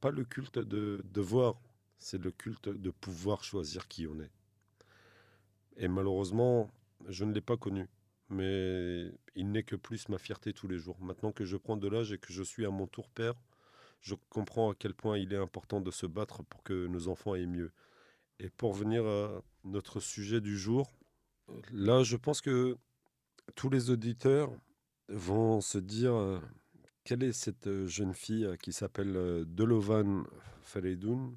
Pas 0.00 0.10
le 0.10 0.24
culte 0.24 0.58
de 0.58 1.02
devoir, 1.12 1.60
c'est 1.98 2.22
le 2.22 2.30
culte 2.30 2.68
de 2.68 2.90
pouvoir 2.90 3.42
choisir 3.42 3.88
qui 3.88 4.06
on 4.06 4.20
est. 4.20 4.30
Et 5.76 5.88
malheureusement, 5.88 6.70
je 7.08 7.24
ne 7.24 7.32
l'ai 7.32 7.40
pas 7.40 7.56
connu. 7.56 7.88
Mais 8.28 9.10
il 9.36 9.50
n'est 9.52 9.62
que 9.62 9.76
plus 9.76 10.08
ma 10.08 10.18
fierté 10.18 10.52
tous 10.52 10.66
les 10.66 10.78
jours. 10.78 10.96
Maintenant 11.00 11.32
que 11.32 11.44
je 11.44 11.56
prends 11.56 11.76
de 11.76 11.88
l'âge 11.88 12.12
et 12.12 12.18
que 12.18 12.32
je 12.32 12.42
suis 12.42 12.66
à 12.66 12.70
mon 12.70 12.86
tour 12.86 13.08
père, 13.08 13.34
je 14.06 14.14
comprends 14.30 14.70
à 14.70 14.74
quel 14.76 14.94
point 14.94 15.18
il 15.18 15.32
est 15.32 15.36
important 15.36 15.80
de 15.80 15.90
se 15.90 16.06
battre 16.06 16.44
pour 16.44 16.62
que 16.62 16.86
nos 16.86 17.08
enfants 17.08 17.34
aient 17.34 17.44
mieux. 17.44 17.72
Et 18.38 18.50
pour 18.50 18.72
venir 18.72 19.04
à 19.04 19.42
notre 19.64 19.98
sujet 19.98 20.40
du 20.40 20.56
jour, 20.56 20.92
là, 21.72 22.04
je 22.04 22.16
pense 22.16 22.40
que 22.40 22.78
tous 23.56 23.68
les 23.68 23.90
auditeurs 23.90 24.52
vont 25.08 25.60
se 25.60 25.78
dire 25.78 26.14
euh, 26.14 26.40
quelle 27.02 27.24
est 27.24 27.32
cette 27.32 27.66
euh, 27.66 27.86
jeune 27.86 28.14
fille 28.14 28.44
euh, 28.44 28.56
qui 28.56 28.72
s'appelle 28.72 29.44
Delovan 29.46 30.24
Faredoun, 30.62 31.36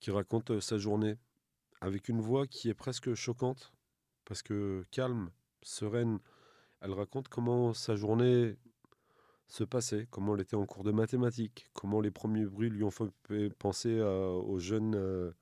qui 0.00 0.10
raconte 0.10 0.58
sa 0.58 0.76
journée 0.76 1.18
avec 1.80 2.08
une 2.08 2.20
voix 2.20 2.48
qui 2.48 2.68
est 2.68 2.74
presque 2.74 3.14
choquante, 3.14 3.72
parce 4.24 4.42
que 4.42 4.84
calme, 4.90 5.30
sereine, 5.62 6.18
elle 6.80 6.92
raconte 6.92 7.28
comment 7.28 7.74
sa 7.74 7.94
journée 7.94 8.56
se 9.48 9.64
passait, 9.64 10.06
comment 10.10 10.34
elle 10.34 10.42
était 10.42 10.56
en 10.56 10.66
cours 10.66 10.84
de 10.84 10.92
mathématiques, 10.92 11.68
comment 11.72 12.00
les 12.00 12.10
premiers 12.10 12.44
bruits 12.44 12.70
lui 12.70 12.84
ont 12.84 12.90
fait 12.90 13.50
penser 13.58 14.00
aux 14.00 14.58
jeunes 14.58 14.94
euh, 14.94 15.32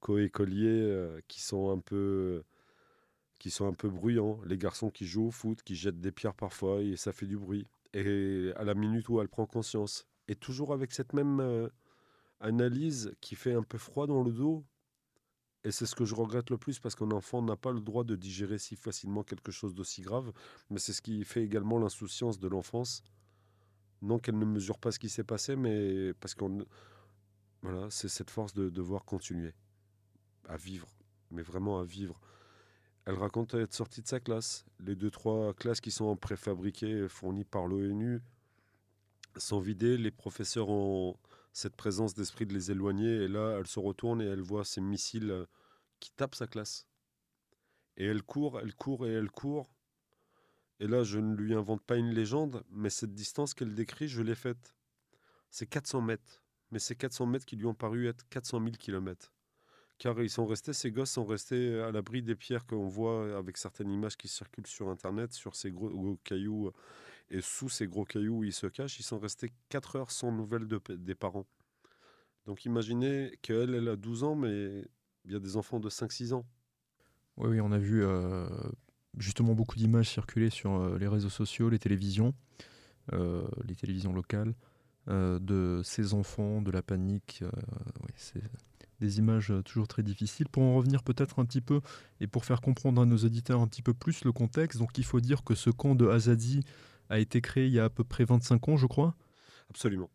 coécoliers 0.00 0.82
euh, 0.82 1.20
qui 1.28 1.40
sont 1.40 1.70
un 1.70 1.78
peu 1.78 2.44
qui 3.38 3.50
sont 3.50 3.66
un 3.68 3.72
peu 3.72 3.88
bruyants, 3.88 4.40
les 4.46 4.58
garçons 4.58 4.90
qui 4.90 5.06
jouent 5.06 5.28
au 5.28 5.30
foot, 5.30 5.62
qui 5.62 5.76
jettent 5.76 6.00
des 6.00 6.10
pierres 6.10 6.34
parfois 6.34 6.80
et 6.80 6.96
ça 6.96 7.12
fait 7.12 7.26
du 7.26 7.36
bruit. 7.36 7.66
Et 7.94 8.52
à 8.56 8.64
la 8.64 8.74
minute 8.74 9.08
où 9.08 9.20
elle 9.20 9.28
prend 9.28 9.46
conscience, 9.46 10.08
et 10.26 10.34
toujours 10.34 10.72
avec 10.72 10.92
cette 10.92 11.12
même 11.12 11.38
euh, 11.40 11.68
analyse 12.40 13.14
qui 13.20 13.36
fait 13.36 13.54
un 13.54 13.62
peu 13.62 13.78
froid 13.78 14.06
dans 14.06 14.22
le 14.22 14.32
dos. 14.32 14.64
Et 15.64 15.70
c'est 15.70 15.86
ce 15.86 15.94
que 15.94 16.04
je 16.04 16.14
regrette 16.14 16.50
le 16.50 16.58
plus 16.58 16.78
parce 16.80 16.94
qu'un 16.94 17.10
enfant 17.12 17.42
n'a 17.42 17.56
pas 17.56 17.72
le 17.72 17.80
droit 17.80 18.04
de 18.04 18.16
digérer 18.16 18.58
si 18.58 18.74
facilement 18.76 19.22
quelque 19.22 19.52
chose 19.52 19.74
d'aussi 19.74 20.02
grave. 20.02 20.32
Mais 20.70 20.78
c'est 20.78 20.92
ce 20.92 21.02
qui 21.02 21.24
fait 21.24 21.44
également 21.44 21.78
l'insouciance 21.78 22.38
de 22.38 22.48
l'enfance. 22.48 23.02
Non 24.02 24.18
qu'elle 24.18 24.38
ne 24.38 24.44
mesure 24.44 24.78
pas 24.78 24.92
ce 24.92 24.98
qui 24.98 25.08
s'est 25.08 25.24
passé, 25.24 25.56
mais 25.56 26.14
parce 26.14 26.34
qu'on. 26.34 26.64
Voilà, 27.62 27.88
c'est 27.90 28.08
cette 28.08 28.30
force 28.30 28.54
de 28.54 28.68
devoir 28.70 29.04
continuer 29.04 29.52
à 30.48 30.56
vivre, 30.56 30.88
mais 31.30 31.42
vraiment 31.42 31.80
à 31.80 31.84
vivre. 31.84 32.20
Elle 33.04 33.16
raconte 33.16 33.54
être 33.54 33.74
sortie 33.74 34.02
de 34.02 34.06
sa 34.06 34.20
classe. 34.20 34.64
Les 34.80 34.94
deux, 34.94 35.10
trois 35.10 35.54
classes 35.54 35.80
qui 35.80 35.90
sont 35.90 36.14
préfabriquées, 36.16 37.08
fournies 37.08 37.44
par 37.44 37.66
l'ONU, 37.66 38.20
sont 39.36 39.60
vidées. 39.60 39.96
Les 39.96 40.10
professeurs 40.10 40.68
ont 40.68 41.16
cette 41.52 41.74
présence 41.74 42.14
d'esprit 42.14 42.46
de 42.46 42.54
les 42.54 42.70
éloigner. 42.70 43.24
Et 43.24 43.28
là, 43.28 43.56
elle 43.58 43.66
se 43.66 43.80
retourne 43.80 44.20
et 44.20 44.26
elle 44.26 44.42
voit 44.42 44.64
ces 44.64 44.80
missiles 44.80 45.30
euh, 45.30 45.46
qui 46.00 46.10
tapent 46.10 46.34
sa 46.34 46.46
classe. 46.46 46.86
Et 47.96 48.04
elle 48.04 48.22
court, 48.22 48.60
elle 48.60 48.74
court 48.74 49.06
et 49.06 49.12
elle 49.12 49.30
court. 49.30 49.74
Et 50.80 50.86
là, 50.86 51.02
je 51.02 51.18
ne 51.18 51.34
lui 51.34 51.54
invente 51.54 51.82
pas 51.82 51.96
une 51.96 52.10
légende, 52.10 52.62
mais 52.70 52.90
cette 52.90 53.14
distance 53.14 53.54
qu'elle 53.54 53.74
décrit, 53.74 54.08
je 54.08 54.22
l'ai 54.22 54.34
faite. 54.34 54.74
C'est 55.50 55.66
400 55.66 56.02
mètres. 56.02 56.42
Mais 56.70 56.78
ces 56.78 56.94
400 56.94 57.26
mètres 57.26 57.46
qui 57.46 57.56
lui 57.56 57.66
ont 57.66 57.74
paru 57.74 58.08
être 58.08 58.28
400 58.28 58.60
000 58.60 58.70
kilomètres 58.72 59.32
car 59.98 60.20
ils 60.22 60.30
sont 60.30 60.46
restés, 60.46 60.72
ces 60.72 60.92
gosses 60.92 61.10
sont 61.10 61.24
restés 61.24 61.80
à 61.80 61.90
l'abri 61.90 62.22
des 62.22 62.36
pierres 62.36 62.66
qu'on 62.66 62.86
voit 62.86 63.36
avec 63.36 63.56
certaines 63.56 63.90
images 63.90 64.16
qui 64.16 64.28
circulent 64.28 64.66
sur 64.66 64.88
Internet, 64.88 65.32
sur 65.32 65.56
ces 65.56 65.72
gros, 65.72 66.18
cailloux, 66.24 66.72
et 67.30 67.40
sous 67.40 67.68
ces 67.68 67.88
gros 67.88 68.04
cailloux 68.04 68.38
où 68.38 68.44
ils 68.44 68.52
se 68.52 68.68
cachent, 68.68 69.00
ils 69.00 69.04
sont 69.04 69.18
restés 69.18 69.52
4 69.68 69.96
heures 69.96 70.10
sans 70.10 70.32
nouvelles 70.32 70.68
de, 70.68 70.80
des 70.94 71.14
parents. 71.14 71.46
Donc 72.46 72.64
imaginez 72.64 73.38
qu'elle, 73.42 73.74
elle 73.74 73.88
a 73.88 73.96
12 73.96 74.24
ans, 74.24 74.36
mais 74.36 74.84
il 75.24 75.32
y 75.32 75.34
a 75.34 75.40
des 75.40 75.56
enfants 75.56 75.80
de 75.80 75.90
5-6 75.90 76.32
ans. 76.32 76.46
Oui, 77.36 77.50
oui, 77.50 77.60
on 77.60 77.72
a 77.72 77.78
vu 77.78 78.04
euh, 78.04 78.48
justement 79.16 79.54
beaucoup 79.54 79.76
d'images 79.76 80.10
circuler 80.10 80.50
sur 80.50 80.72
euh, 80.72 80.98
les 80.98 81.08
réseaux 81.08 81.30
sociaux, 81.30 81.70
les 81.70 81.78
télévisions, 81.78 82.34
euh, 83.12 83.46
les 83.66 83.74
télévisions 83.74 84.12
locales, 84.12 84.54
de 85.10 85.80
ces 85.84 86.12
enfants, 86.12 86.60
de 86.60 86.70
la 86.70 86.82
panique. 86.82 87.42
c'est 88.14 88.42
des 89.00 89.18
images 89.18 89.50
euh, 89.50 89.62
toujours 89.62 89.88
très 89.88 90.02
difficiles. 90.02 90.48
Pour 90.48 90.62
en 90.62 90.74
revenir 90.74 91.02
peut-être 91.02 91.38
un 91.38 91.44
petit 91.44 91.60
peu, 91.60 91.80
et 92.20 92.26
pour 92.26 92.44
faire 92.44 92.60
comprendre 92.60 93.00
à 93.00 93.06
nos 93.06 93.18
auditeurs 93.18 93.60
un 93.60 93.66
petit 93.66 93.82
peu 93.82 93.94
plus 93.94 94.24
le 94.24 94.32
contexte, 94.32 94.78
donc 94.78 94.96
il 94.98 95.04
faut 95.04 95.20
dire 95.20 95.44
que 95.44 95.54
ce 95.54 95.70
camp 95.70 95.94
de 95.94 96.08
Azadi 96.08 96.64
a 97.10 97.18
été 97.18 97.40
créé 97.40 97.66
il 97.66 97.72
y 97.72 97.80
a 97.80 97.84
à 97.84 97.90
peu 97.90 98.04
près 98.04 98.24
25 98.24 98.68
ans, 98.68 98.76
je 98.76 98.86
crois. 98.86 99.14
Absolument. 99.70 100.10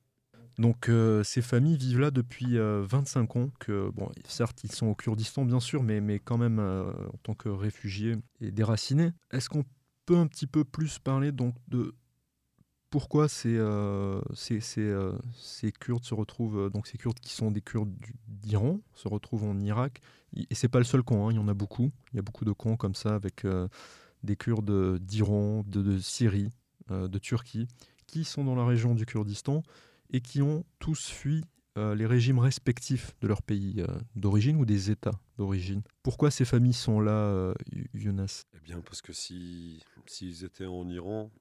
Donc 0.59 0.89
euh, 0.89 1.23
ces 1.23 1.41
familles 1.41 1.77
vivent 1.77 1.99
là 1.99 2.11
depuis 2.11 2.57
25 2.57 3.35
euh, 3.35 3.39
ans, 3.39 3.49
que 3.59 3.89
bon, 3.91 4.09
certes 4.27 4.63
ils 4.63 4.71
sont 4.71 4.87
au 4.87 4.95
Kurdistan 4.95 5.45
bien 5.45 5.59
sûr, 5.59 5.83
mais, 5.83 6.01
mais 6.01 6.19
quand 6.19 6.37
même 6.37 6.59
en 6.59 7.17
tant 7.23 7.33
que 7.33 7.49
réfugiés 7.49 8.15
et 8.41 8.51
déracinés. 8.51 9.11
Est-ce 9.31 9.49
qu'on 9.49 9.65
peut 10.05 10.17
un 10.17 10.27
petit 10.27 10.47
peu 10.47 10.63
plus 10.63 10.99
parler 10.99 11.31
donc 11.31 11.55
de 11.67 11.95
pourquoi 12.93 13.27
ces, 13.27 13.57
euh, 13.57 14.21
euh, 14.51 15.19
ces, 15.35 15.71
Kurdes 15.71 16.05
se 16.05 16.13
retrouvent, 16.13 16.59
euh, 16.59 16.69
donc 16.69 16.85
ces 16.85 16.99
Kurdes 16.99 17.19
qui 17.19 17.33
sont 17.33 17.49
des 17.49 17.59
Kurdes 17.59 17.91
d'Iran, 18.27 18.81
se 18.93 19.07
retrouvent 19.07 19.45
en 19.45 19.59
Irak? 19.59 19.99
Et 20.35 20.53
c'est 20.53 20.67
pas 20.67 20.77
le 20.77 20.83
seul 20.83 21.01
camp, 21.01 21.25
hein, 21.27 21.31
il 21.31 21.37
y 21.37 21.39
en 21.39 21.47
a 21.47 21.55
beaucoup. 21.55 21.91
Il 22.11 22.17
y 22.17 22.19
a 22.19 22.21
beaucoup 22.21 22.45
de 22.45 22.51
camps 22.51 22.77
comme 22.77 22.93
ça 22.93 23.15
avec 23.15 23.47
des 24.21 24.35
Kurdes 24.35 24.99
d'Iran, 24.99 25.63
de, 25.65 25.97
Syrie, 25.97 26.51
de 26.91 27.17
Turquie, 27.17 27.67
qui 28.05 28.25
sont 28.25 28.43
dans 28.43 28.53
la 28.53 28.63
région 28.63 28.93
du 28.93 29.07
Kurdistan 29.07 29.63
et 30.13 30.21
qui 30.21 30.41
ont 30.41 30.63
tous 30.79 31.09
fui 31.09 31.43
les 31.75 32.05
régimes 32.05 32.37
respectifs 32.37 33.15
de 33.21 33.27
leur 33.27 33.41
pays 33.41 33.83
d'origine 34.15 34.57
ou 34.57 34.65
des 34.65 34.91
États 34.91 35.19
d'origine. 35.37 35.81
Pourquoi 36.03 36.29
ces 36.29 36.45
familles 36.45 36.73
sont 36.73 36.99
là, 36.99 37.51
Younes 37.95 38.27
Eh 38.53 38.59
bien, 38.59 38.79
parce 38.81 39.01
que 39.01 39.11
s'ils 39.11 39.81
étaient 40.43 40.67
en 40.67 40.87
Iran, 40.87 41.31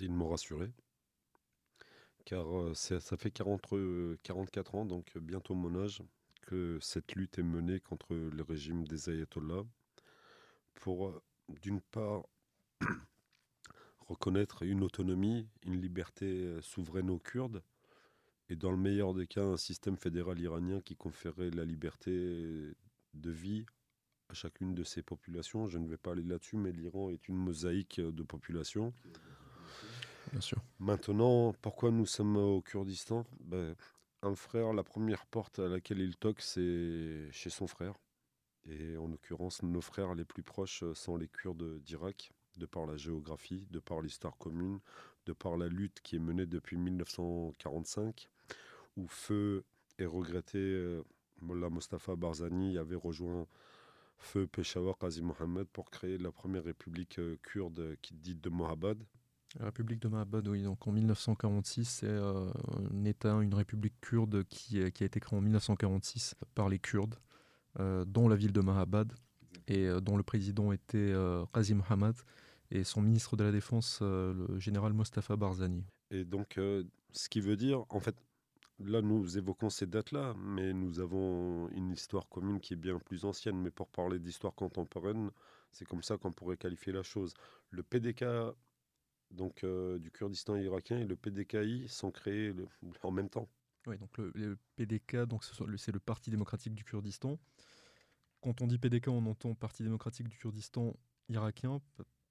ils 0.00 0.12
m'ont 0.12 0.28
rassuré. 0.28 0.70
Car 2.24 2.58
euh, 2.58 2.74
ça 2.74 3.16
fait 3.16 3.30
40, 3.30 3.62
44 4.22 4.74
ans, 4.74 4.84
donc 4.84 5.16
bientôt 5.16 5.54
mon 5.54 5.82
âge, 5.82 6.02
que 6.42 6.78
cette 6.80 7.14
lutte 7.14 7.38
est 7.38 7.42
menée 7.42 7.80
contre 7.80 8.14
le 8.14 8.42
régime 8.42 8.86
des 8.86 9.08
ayatollahs 9.08 9.64
pour, 10.74 11.08
euh, 11.08 11.22
d'une 11.62 11.80
part, 11.80 12.24
reconnaître 14.08 14.62
une 14.62 14.82
autonomie, 14.82 15.48
une 15.64 15.80
liberté 15.80 16.26
euh, 16.26 16.60
souveraine 16.60 17.10
aux 17.10 17.18
Kurdes, 17.18 17.62
et 18.48 18.56
dans 18.56 18.70
le 18.70 18.76
meilleur 18.76 19.14
des 19.14 19.26
cas, 19.26 19.44
un 19.44 19.56
système 19.56 19.96
fédéral 19.96 20.38
iranien 20.40 20.80
qui 20.80 20.96
conférait 20.96 21.50
la 21.50 21.64
liberté 21.64 22.10
de 23.14 23.30
vie 23.30 23.66
à 24.30 24.34
chacune 24.34 24.74
de 24.74 24.84
ces 24.84 25.02
populations. 25.02 25.66
Je 25.66 25.78
ne 25.78 25.86
vais 25.86 25.96
pas 25.96 26.12
aller 26.12 26.22
là-dessus, 26.22 26.56
mais 26.56 26.72
l'Iran 26.72 27.10
est 27.10 27.28
une 27.28 27.36
mosaïque 27.36 28.00
de 28.00 28.22
populations. 28.22 28.92
Maintenant, 30.78 31.54
pourquoi 31.62 31.90
nous 31.90 32.06
sommes 32.06 32.36
au 32.36 32.60
Kurdistan? 32.62 33.24
Ben, 33.40 33.74
Un 34.22 34.34
frère, 34.34 34.72
la 34.72 34.82
première 34.82 35.26
porte 35.26 35.58
à 35.58 35.68
laquelle 35.68 36.00
il 36.00 36.16
toque, 36.16 36.40
c'est 36.40 37.28
chez 37.30 37.50
son 37.50 37.66
frère. 37.66 37.94
Et 38.66 38.96
en 38.96 39.08
l'occurrence, 39.08 39.62
nos 39.62 39.80
frères 39.80 40.14
les 40.14 40.24
plus 40.24 40.42
proches 40.42 40.84
sont 40.92 41.16
les 41.16 41.28
Kurdes 41.28 41.80
d'Irak, 41.82 42.32
de 42.56 42.66
par 42.66 42.86
la 42.86 42.96
géographie, 42.96 43.66
de 43.70 43.78
par 43.78 44.00
l'histoire 44.00 44.36
commune, 44.36 44.80
de 45.26 45.32
par 45.32 45.56
la 45.56 45.68
lutte 45.68 46.00
qui 46.02 46.16
est 46.16 46.20
menée 46.20 46.46
depuis 46.46 46.76
1945, 46.76 48.28
où 48.98 49.06
feu 49.08 49.64
et 49.98 50.04
regretté 50.04 50.58
euh, 50.58 51.02
Mullah 51.40 51.70
Mustafa 51.70 52.16
Barzani 52.16 52.76
avait 52.76 52.96
rejoint 52.96 53.46
feu 54.18 54.46
Peshawar 54.46 54.98
Qazi 54.98 55.22
Mohammed 55.22 55.66
pour 55.68 55.90
créer 55.90 56.18
la 56.18 56.30
première 56.32 56.64
république 56.64 57.18
euh, 57.18 57.38
kurde 57.42 57.96
qui 58.02 58.14
dit 58.14 58.34
de 58.34 58.50
Mohabad, 58.50 59.02
la 59.58 59.66
République 59.66 60.00
de 60.00 60.08
Mahabad, 60.08 60.46
oui. 60.46 60.62
Donc 60.62 60.86
en 60.86 60.92
1946, 60.92 61.84
c'est 61.84 62.06
euh, 62.06 62.50
un 62.92 63.04
État, 63.04 63.32
une 63.40 63.54
république 63.54 63.98
kurde 64.00 64.44
qui, 64.44 64.90
qui, 64.92 65.02
a 65.02 65.06
été 65.06 65.20
créée 65.20 65.38
en 65.38 65.40
1946 65.40 66.34
par 66.54 66.68
les 66.68 66.78
Kurdes, 66.78 67.16
euh, 67.80 68.04
dont 68.04 68.28
la 68.28 68.36
ville 68.36 68.52
de 68.52 68.60
Mahabad, 68.60 69.12
et 69.66 69.86
euh, 69.86 70.00
dont 70.00 70.16
le 70.16 70.22
président 70.22 70.70
était 70.72 71.14
Qazim 71.52 71.82
Hamad, 71.88 72.14
et 72.70 72.84
son 72.84 73.00
ministre 73.00 73.36
de 73.36 73.44
la 73.44 73.52
Défense, 73.52 74.00
le 74.02 74.58
général 74.58 74.92
Mostafa 74.92 75.36
Barzani. 75.36 75.84
Et 76.10 76.24
donc, 76.24 76.60
ce 77.12 77.28
qui 77.30 77.40
veut 77.40 77.56
dire, 77.56 77.84
en 77.88 78.00
fait, 78.00 78.14
là, 78.80 79.02
nous 79.02 79.38
évoquons 79.38 79.70
ces 79.70 79.86
dates-là, 79.86 80.34
mais 80.38 80.72
nous 80.72 81.00
avons 81.00 81.68
une 81.70 81.90
histoire 81.90 82.28
commune 82.28 82.60
qui 82.60 82.74
est 82.74 82.76
bien 82.76 82.98
plus 82.98 83.24
ancienne. 83.24 83.60
Mais 83.60 83.70
pour 83.70 83.88
parler 83.88 84.18
d'histoire 84.18 84.54
contemporaine, 84.54 85.30
c'est 85.72 85.84
comme 85.84 86.02
ça 86.02 86.16
qu'on 86.16 86.32
pourrait 86.32 86.56
qualifier 86.56 86.92
la 86.92 87.02
chose. 87.02 87.34
Le 87.70 87.82
PDK 87.82 88.24
donc 89.30 89.62
euh, 89.64 89.98
du 89.98 90.10
Kurdistan 90.10 90.56
irakien 90.56 90.98
et 90.98 91.04
le 91.04 91.16
PDKI 91.16 91.88
sont 91.88 92.10
créés 92.10 92.54
en 93.02 93.10
même 93.10 93.28
temps. 93.28 93.48
Oui, 93.86 93.98
donc 93.98 94.16
le, 94.18 94.58
PDK, 94.76 95.24
donc 95.24 95.44
c'est 95.44 95.92
le 95.92 96.00
Parti 96.00 96.30
démocratique 96.30 96.74
du 96.74 96.84
Kurdistan. 96.84 97.38
Quand 98.40 98.60
on 98.60 98.66
dit 98.66 98.78
PDK, 98.78 99.08
on 99.08 99.24
entend 99.26 99.54
Parti 99.54 99.82
démocratique 99.82 100.28
du 100.28 100.36
Kurdistan 100.36 100.94
irakien, 101.28 101.80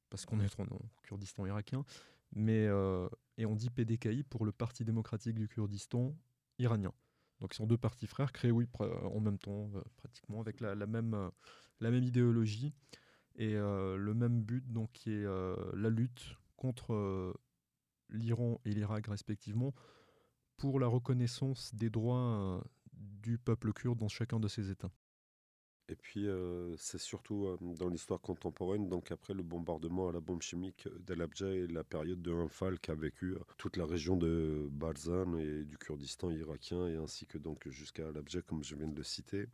parce 0.09 0.25
qu'on 0.25 0.39
est 0.39 0.59
en 0.59 0.65
Kurdistan 1.03 1.45
irakien, 1.45 1.83
mais 2.33 2.67
euh, 2.67 3.09
et 3.37 3.45
on 3.45 3.55
dit 3.55 3.69
PDKI 3.69 4.23
pour 4.23 4.45
le 4.45 4.51
Parti 4.51 4.83
démocratique 4.83 5.35
du 5.35 5.47
Kurdistan 5.47 6.15
iranien. 6.59 6.93
Donc 7.39 7.53
ils 7.53 7.57
sont 7.57 7.67
deux 7.67 7.77
partis 7.77 8.07
frères 8.07 8.31
créés 8.31 8.51
oui 8.51 8.67
en 8.79 9.19
même 9.19 9.37
temps 9.37 9.69
euh, 9.75 9.81
pratiquement 9.97 10.41
avec 10.41 10.59
la, 10.59 10.75
même 10.75 11.31
la 11.79 11.91
même 11.91 12.03
idéologie 12.03 12.73
et 13.35 13.53
le 13.53 14.13
même 14.15 14.41
but 14.41 14.65
donc 14.71 14.91
qui 14.93 15.11
est 15.11 15.23
la 15.23 15.89
lutte 15.89 16.37
contre 16.57 16.93
euh, 16.93 17.33
l'Iran 18.09 18.59
et 18.65 18.71
l'Irak 18.71 19.07
respectivement 19.07 19.73
pour 20.57 20.79
la 20.79 20.87
reconnaissance 20.87 21.73
des 21.73 21.89
droits 21.89 22.17
euh, 22.17 22.61
du 22.91 23.37
peuple 23.37 23.71
kurde 23.71 23.99
dans 23.99 24.09
chacun 24.09 24.39
de 24.39 24.47
ces 24.47 24.71
États. 24.71 24.91
Et 25.89 25.95
puis, 25.95 26.27
euh, 26.27 26.75
c'est 26.77 26.97
surtout 26.99 27.57
dans 27.61 27.87
l'histoire 27.87 28.19
contemporaine, 28.19 28.89
donc 28.89 29.11
après 29.11 29.33
le 29.33 29.43
bombardement 29.43 30.09
à 30.09 30.11
la 30.11 30.19
bombe 30.19 30.41
chimique 30.41 30.87
d'Al-Abja 31.05 31.49
et 31.49 31.67
la 31.67 31.83
période 31.85 32.21
de 32.21 32.33
Infal 32.33 32.77
qu'a 32.79 32.93
vécu 32.93 33.35
toute 33.57 33.77
la 33.77 33.85
région 33.85 34.17
de 34.17 34.67
Balzan 34.69 35.37
et 35.37 35.63
du 35.63 35.77
Kurdistan 35.77 36.29
irakien, 36.29 36.87
et 36.87 36.97
ainsi 36.97 37.25
que 37.25 37.37
donc 37.37 37.69
jusqu'à 37.69 38.09
Al-Abja, 38.09 38.41
comme 38.41 38.63
je 38.63 38.75
viens 38.75 38.87
de 38.87 38.97
le 38.97 39.03
citer 39.03 39.47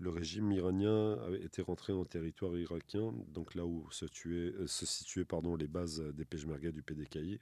le 0.00 0.08
régime 0.08 0.50
iranien 0.50 1.18
était 1.42 1.60
rentré 1.60 1.92
en 1.92 2.06
territoire 2.06 2.56
irakien, 2.56 3.12
donc 3.28 3.54
là 3.54 3.66
où 3.66 3.86
se, 3.90 4.06
euh, 4.26 4.66
se 4.66 4.86
situaient 4.86 5.26
pardon, 5.26 5.56
les 5.56 5.68
bases 5.68 6.00
des 6.00 6.24
Peshmerga 6.24 6.72
du 6.72 6.82
PDKI, 6.82 7.38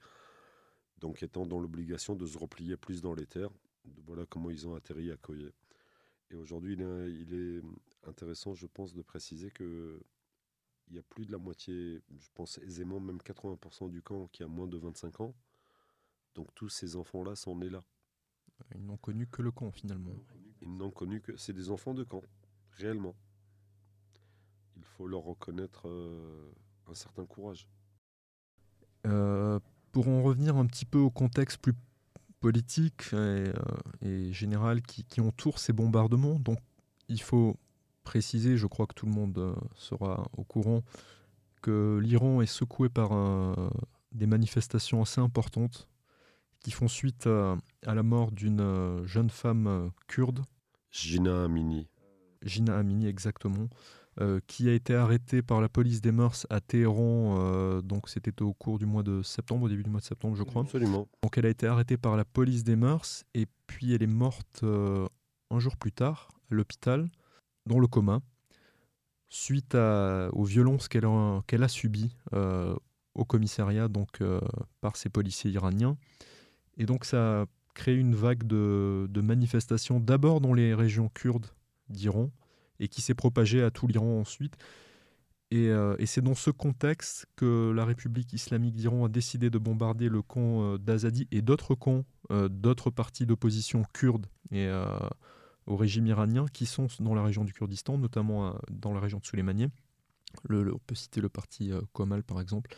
donc 0.99 1.23
étant 1.23 1.47
dans 1.47 1.61
l'obligation 1.61 2.17
de 2.17 2.27
se 2.27 2.37
replier 2.37 2.77
plus 2.77 3.01
dans 3.01 3.15
les 3.15 3.27
terres. 3.27 3.51
Voilà 4.07 4.27
comment 4.27 4.51
ils 4.51 4.67
ont 4.67 4.75
atterri 4.75 5.13
à 5.13 5.17
Koye. 5.17 5.53
Et 6.31 6.35
aujourd'hui, 6.35 6.75
il, 6.75 7.33
est 7.33 7.63
intéressant, 8.09 8.55
je 8.55 8.67
pense, 8.67 8.95
de 8.95 9.03
préciser 9.03 9.51
que 9.51 10.01
il 10.91 10.97
y 10.97 10.99
a 10.99 11.03
plus 11.03 11.27
de 11.27 11.33
la 11.33 11.39
moitié, 11.39 12.03
je 12.19 12.29
pense 12.35 12.59
aisément 12.59 12.99
même 12.99 13.19
80% 13.19 13.91
du 13.91 14.03
camp 14.03 14.27
qui 14.29 14.43
a 14.43 14.49
moins 14.49 14.67
de 14.67 14.79
25 14.79 15.21
ans. 15.21 15.35
Donc 16.35 16.55
tous 16.55 16.69
ces 16.69 16.97
enfants-là 16.97 17.37
sont 17.37 17.57
nés 17.57 17.69
là. 17.69 17.85
Ils 18.75 18.85
n'ont 18.85 18.97
connu 18.97 19.27
que 19.27 19.43
le 19.43 19.51
camp 19.51 19.71
finalement. 19.71 20.13
Ils 20.63 20.77
n'ont 20.77 20.91
connu 20.91 21.21
que. 21.21 21.37
C'est 21.37 21.53
des 21.53 21.71
enfants 21.71 21.95
de 21.95 22.05
camp, 22.05 22.23
réellement. 22.73 23.15
Il 24.77 24.85
faut 24.85 25.07
leur 25.07 25.23
reconnaître 25.23 25.89
euh, 25.89 26.53
un 26.87 26.95
certain 26.95 27.27
courage. 27.27 27.69
Euh, 29.07 29.61
pour 29.93 30.09
en 30.09 30.23
revenir 30.23 30.57
un 30.57 30.67
petit 30.67 30.85
peu 30.85 30.99
au 30.99 31.11
contexte 31.11 31.59
plus 31.59 31.75
politique 32.41 33.13
et, 33.13 33.53
euh, 34.05 34.33
général 34.33 34.83
qui, 34.83 35.05
qui, 35.05 35.21
entoure 35.21 35.59
ces 35.59 35.73
bombardements, 35.73 36.39
donc 36.39 36.59
il 37.09 37.21
faut 37.21 37.57
préciser, 38.09 38.57
je 38.57 38.67
crois 38.67 38.87
que 38.87 38.95
tout 38.95 39.07
le 39.07 39.13
monde 39.13 39.55
sera 39.75 40.29
au 40.37 40.45
courant, 40.45 40.83
que 41.61 42.01
l'Iran 42.03 42.41
est 42.41 42.47
secoué 42.47 42.89
par 42.89 43.11
des 44.13 44.27
manifestations 44.27 45.03
assez 45.03 45.21
importantes 45.21 45.89
qui 46.61 46.71
font 46.71 46.89
suite 46.89 47.27
à, 47.27 47.95
la 47.95 48.03
mort 48.03 48.33
d'une 48.33 48.61
euh, 48.61 49.07
jeune 49.07 49.31
femme 49.31 49.67
euh, 49.67 49.89
kurde. 50.07 50.41
Gina 50.91 51.45
Amini. 51.45 51.89
Gina 52.45 52.77
Amini, 52.77 53.07
exactement. 53.07 53.69
Euh, 54.21 54.41
qui 54.49 54.69
a 54.69 54.73
été 54.73 54.97
arrêtée 54.97 55.43
par 55.43 55.61
la 55.61 55.69
police 55.69 56.01
des 56.01 56.11
mœurs 56.11 56.47
à 56.51 56.61
Téhéran. 56.61 57.81
donc 57.83 58.09
c'était 58.09 58.43
au 58.43 58.53
cours 58.53 58.79
du 58.79 58.87
mois 58.87 59.05
de 59.05 59.23
septembre, 59.23 59.67
au 59.67 59.69
début 59.69 59.85
du 59.85 59.91
mois 59.91 60.01
de 60.01 60.05
septembre, 60.05 60.35
je 60.35 60.43
crois. 60.43 60.63
Absolument. 60.63 61.07
Donc 61.23 61.39
elle 61.39 61.47
a 61.47 61.51
été 61.51 61.69
arrêtée 61.69 61.97
par 61.97 62.17
la 62.17 62.25
police 62.25 62.65
des 62.65 62.75
mœurs 62.75 63.25
et 63.35 63.47
puis 63.69 63.95
elle 63.95 64.03
est 64.03 64.09
morte 64.09 64.65
un 64.65 65.59
jour 65.61 65.77
plus 65.77 65.93
tard 65.93 66.31
à 66.51 66.55
l'hôpital, 66.57 67.09
dans 67.69 67.79
le 67.79 67.87
coma, 67.87 68.21
suite 69.29 69.75
aux 69.75 70.45
violences 70.45 70.89
qu'elle 70.89 71.05
a, 71.05 71.69
subies 71.69 72.17
au 73.15 73.25
commissariat 73.25 73.89
donc 73.89 74.23
par 74.81 74.97
ces 74.97 75.09
policiers 75.09 75.51
iraniens. 75.51 75.97
Et 76.79 76.87
donc 76.87 77.05
ça 77.05 77.43
a 77.43 77.47
créé 77.79 77.95
une 77.95 78.15
vague 78.15 78.45
de, 78.45 79.21
manifestations, 79.23 80.01
d'abord 80.01 80.41
dans 80.41 80.53
les 80.53 80.75
régions 80.75 81.09
kurdes 81.09 81.47
d'Iran, 81.89 82.31
et 82.81 82.89
qui 82.89 83.01
s'est 83.01 83.15
propagée 83.15 83.63
à 83.63 83.71
tout 83.71 83.87
l'Iran 83.87 84.21
ensuite. 84.21 84.57
Euh, 85.55 85.97
et, 85.99 86.05
c'est 86.05 86.21
dans 86.21 86.35
ce 86.35 86.51
contexte 86.51 87.27
que 87.35 87.73
la 87.75 87.87
République 87.87 88.35
islamique 88.35 88.75
d'Iran 88.75 89.07
a 89.07 89.09
décidé 89.09 89.49
de 89.49 89.57
bombarder 89.57 90.11
le 90.11 90.21
camp 90.21 90.63
euh, 90.63 90.79
d'Azadi 90.79 91.27
et 91.31 91.41
d'autres 91.41 91.75
camps, 91.75 92.05
euh, 92.31 92.49
d'autres 92.49 92.91
partis 92.91 93.25
d'opposition 93.25 93.83
kurdes 93.95 94.27
et, 94.51 94.69
au 95.69 95.77
régime 95.77 96.07
iranien 96.07 96.47
qui 96.53 96.67
sont 96.67 96.89
dans 96.99 97.15
la 97.15 97.23
région 97.23 97.45
du 97.45 97.53
Kurdistan, 97.53 97.99
notamment 97.99 98.57
dans 98.71 98.93
la 98.93 99.01
région 99.01 99.19
de 99.19 99.25
Souleymanie. 99.25 99.69
Le, 100.49 100.75
on 100.75 100.81
peut 100.87 100.95
citer 100.95 101.21
le 101.21 101.29
parti 101.29 101.71
Komal 101.93 102.25
par 102.25 102.41
exemple. 102.41 102.75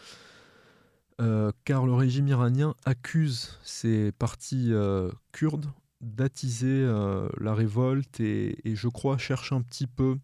Euh, 1.21 1.53
car 1.65 1.85
le 1.85 1.93
régime 1.93 2.29
iranien 2.29 2.75
accuse 2.87 3.59
ces 3.63 4.11
partis 4.13 4.73
euh, 4.73 5.11
kurdes 5.33 5.67
d'attiser 6.01 6.83
euh, 6.83 7.29
la 7.39 7.55
révolte 7.55 8.21
et, 8.21 8.57
je 8.65 8.89
crois 8.89 9.19
cherche 9.19 9.53
un 9.53 9.61
petit 9.61 9.87
peu 9.87 10.17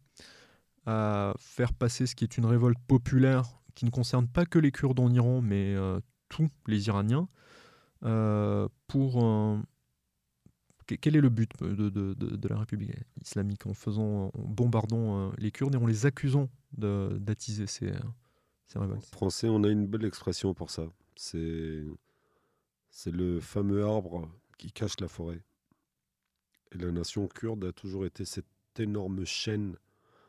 à 0.86 1.34
faire 1.38 1.74
passer 1.74 2.06
ce 2.06 2.14
qui 2.14 2.24
est 2.24 2.38
une 2.38 2.46
révolte 2.46 2.78
populaire 2.86 3.44
qui 3.74 3.84
ne 3.84 3.90
concerne 3.90 4.26
pas 4.26 4.46
que 4.46 4.58
les 4.58 4.72
Kurdes 4.72 5.00
en 5.00 5.12
Iran, 5.12 5.42
mais 5.42 5.74
tous 6.30 6.48
les 6.66 6.86
Iraniens, 6.86 7.28
pour 8.00 9.58
quel 10.86 11.16
est 11.16 11.20
le 11.20 11.28
but 11.28 11.50
de, 11.60 12.48
la 12.48 12.58
République 12.58 12.92
islamique 13.20 13.66
en 13.66 13.74
faisant, 13.74 14.30
en 14.34 14.42
bombardant 14.42 15.32
les 15.38 15.50
Kurdes 15.50 15.74
et 15.74 15.78
en 15.78 15.86
les 15.86 16.06
accusant 16.06 16.48
d'attiser 16.72 17.66
ces, 17.66 17.92
en 18.74 19.00
français, 19.00 19.48
on 19.48 19.62
a 19.64 19.68
une 19.68 19.86
belle 19.86 20.04
expression 20.04 20.54
pour 20.54 20.70
ça. 20.70 20.86
C'est, 21.14 21.84
c'est 22.90 23.12
le 23.12 23.40
fameux 23.40 23.84
arbre 23.84 24.28
qui 24.58 24.72
cache 24.72 25.00
la 25.00 25.08
forêt. 25.08 25.42
Et 26.72 26.78
la 26.78 26.90
nation 26.90 27.28
kurde 27.28 27.64
a 27.64 27.72
toujours 27.72 28.04
été 28.04 28.24
cette 28.24 28.46
énorme 28.76 29.24
chaîne, 29.24 29.76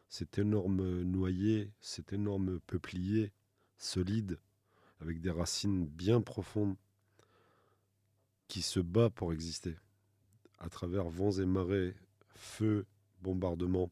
cet 0.08 0.38
énorme 0.38 1.02
noyer, 1.02 1.72
cet 1.82 2.14
énorme 2.14 2.60
peuplier 2.62 3.32
solide, 3.78 4.40
avec 5.02 5.20
des 5.20 5.32
racines 5.32 5.86
bien 5.86 6.22
profondes, 6.22 6.76
qui 8.48 8.62
se 8.62 8.80
bat 8.80 9.10
pour 9.10 9.34
exister, 9.34 9.76
à 10.60 10.70
travers 10.70 11.10
vents 11.10 11.32
et 11.32 11.46
marées, 11.46 11.96
feux, 12.36 12.86
bombardements, 13.22 13.92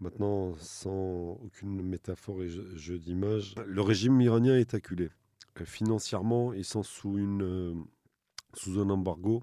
Maintenant, 0.00 0.54
sans 0.56 1.38
aucune 1.44 1.82
métaphore 1.82 2.42
et 2.42 2.48
jeu, 2.48 2.98
d'image, 2.98 3.54
le 3.66 3.82
régime 3.82 4.18
iranien 4.22 4.56
est 4.56 4.72
acculé. 4.72 5.10
Euh, 5.60 5.66
financièrement, 5.66 6.54
ils 6.54 6.64
sont 6.64 6.82
sous, 6.82 7.18
euh, 7.18 7.74
sous 8.54 8.80
un 8.80 8.88
embargo 8.88 9.42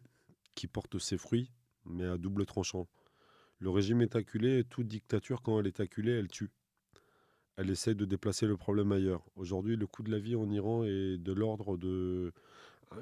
qui 0.55 0.65
porte 0.65 0.97
ses 0.97 1.19
fruits, 1.19 1.51
mais 1.85 2.05
à 2.05 2.17
double 2.17 2.47
tranchant. 2.47 2.87
Le 3.59 3.69
régime 3.69 4.01
est 4.01 4.15
acculé 4.15 4.57
et 4.59 4.63
toute 4.63 4.87
dictature, 4.87 5.43
quand 5.43 5.59
elle 5.59 5.67
est 5.67 5.79
acculée, 5.79 6.13
elle 6.13 6.27
tue. 6.27 6.49
Elle 7.55 7.69
essaie 7.69 7.93
de 7.93 8.05
déplacer 8.05 8.47
le 8.47 8.57
problème 8.57 8.91
ailleurs. 8.91 9.23
Aujourd'hui, 9.35 9.75
le 9.75 9.85
coût 9.85 10.01
de 10.01 10.11
la 10.11 10.19
vie 10.19 10.35
en 10.35 10.49
Iran 10.49 10.83
est 10.85 11.19
de 11.19 11.33
l'ordre 11.33 11.77
de 11.77 12.33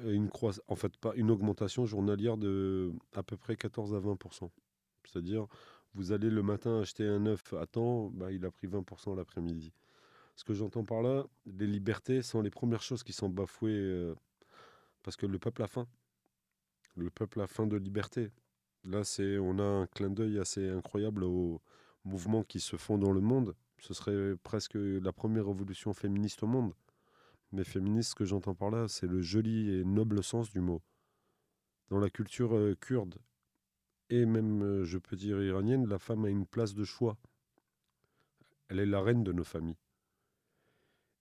euh, 0.04 0.12
une 0.12 0.30
en 0.68 0.76
fait 0.76 0.96
pas 0.96 1.12
une 1.16 1.30
augmentation 1.30 1.86
journalière 1.86 2.36
de 2.36 2.92
à 3.14 3.22
peu 3.22 3.36
près 3.36 3.56
14 3.56 3.94
à 3.94 3.98
20% 3.98 4.50
C'est-à-dire 5.04 5.46
vous 5.94 6.12
allez 6.12 6.28
le 6.28 6.42
matin 6.42 6.80
acheter 6.80 7.06
un 7.06 7.24
œuf 7.26 7.54
à 7.54 7.66
temps, 7.66 8.10
bah, 8.10 8.30
il 8.30 8.44
a 8.44 8.50
pris 8.50 8.66
20% 8.66 9.16
l'après-midi. 9.16 9.72
Ce 10.36 10.44
que 10.44 10.52
j'entends 10.52 10.84
par 10.84 11.00
là, 11.00 11.24
les 11.46 11.66
libertés 11.66 12.20
sont 12.20 12.42
les 12.42 12.50
premières 12.50 12.82
choses 12.82 13.02
qui 13.02 13.14
sont 13.14 13.30
bafouées 13.30 13.72
euh, 13.72 14.14
parce 15.02 15.16
que 15.16 15.24
le 15.24 15.38
peuple 15.38 15.62
a 15.62 15.66
faim. 15.66 15.86
Le 16.96 17.08
peuple 17.08 17.40
a 17.40 17.46
faim 17.46 17.66
de 17.66 17.76
liberté. 17.76 18.30
Là, 18.84 19.04
c'est, 19.04 19.38
on 19.38 19.58
a 19.58 19.62
un 19.62 19.86
clin 19.86 20.10
d'œil 20.10 20.38
assez 20.38 20.68
incroyable 20.68 21.24
aux 21.24 21.62
mouvements 22.04 22.44
qui 22.44 22.60
se 22.60 22.76
font 22.76 22.98
dans 22.98 23.12
le 23.12 23.20
monde. 23.20 23.54
Ce 23.78 23.94
serait 23.94 24.36
presque 24.42 24.76
la 24.76 25.12
première 25.12 25.46
révolution 25.46 25.94
féministe 25.94 26.42
au 26.42 26.46
monde. 26.46 26.74
Mais 27.56 27.64
féministe, 27.64 28.10
ce 28.10 28.14
que 28.14 28.26
j'entends 28.26 28.54
par 28.54 28.70
là, 28.70 28.86
c'est 28.86 29.06
le 29.06 29.22
joli 29.22 29.70
et 29.70 29.82
noble 29.82 30.22
sens 30.22 30.50
du 30.50 30.60
mot. 30.60 30.82
Dans 31.88 31.98
la 31.98 32.10
culture 32.10 32.54
euh, 32.54 32.74
kurde 32.78 33.16
et 34.10 34.26
même, 34.26 34.62
euh, 34.62 34.84
je 34.84 34.98
peux 34.98 35.16
dire, 35.16 35.42
iranienne, 35.42 35.88
la 35.88 35.98
femme 35.98 36.26
a 36.26 36.28
une 36.28 36.44
place 36.44 36.74
de 36.74 36.84
choix. 36.84 37.16
Elle 38.68 38.78
est 38.78 38.84
la 38.84 39.00
reine 39.00 39.24
de 39.24 39.32
nos 39.32 39.42
familles. 39.42 39.78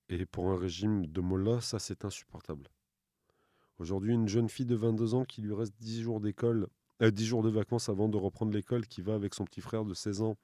Et 0.10 0.26
pour 0.26 0.52
un 0.52 0.58
régime 0.58 1.08
de 1.08 1.22
Mollah, 1.22 1.62
ça 1.62 1.80
c'est 1.80 2.04
insupportable. 2.04 2.68
Aujourd'hui, 3.78 4.14
une 4.14 4.28
jeune 4.28 4.50
fille 4.50 4.66
de 4.66 4.76
22 4.76 5.14
ans 5.14 5.24
qui 5.24 5.42
lui 5.42 5.54
reste 5.54 5.76
10 5.80 6.02
jours 6.02 6.20
d'école, 6.20 6.68
euh, 7.02 7.12
10 7.12 7.26
jours 7.26 7.44
de 7.44 7.50
vacances 7.50 7.88
avant 7.88 8.10
de 8.10 8.18
reprendre 8.18 8.52
l'école, 8.52 8.88
qui 8.88 9.02
va 9.02 9.16
avec 9.16 9.36
son 9.36 9.46
petit 9.46 9.62
frère 9.62 9.86
de 9.86 9.94
16 9.94 10.22
ans. 10.22 10.36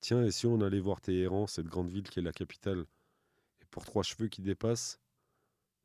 Tiens, 0.00 0.22
et 0.22 0.30
si 0.30 0.46
on 0.46 0.60
allait 0.60 0.80
voir 0.80 1.00
Téhéran, 1.00 1.46
cette 1.46 1.68
grande 1.68 1.88
ville 1.88 2.10
qui 2.10 2.18
est 2.18 2.22
la 2.22 2.32
capitale, 2.32 2.84
pour 3.72 3.84
trois 3.84 4.04
cheveux 4.04 4.28
qui 4.28 4.42
dépassent, 4.42 5.00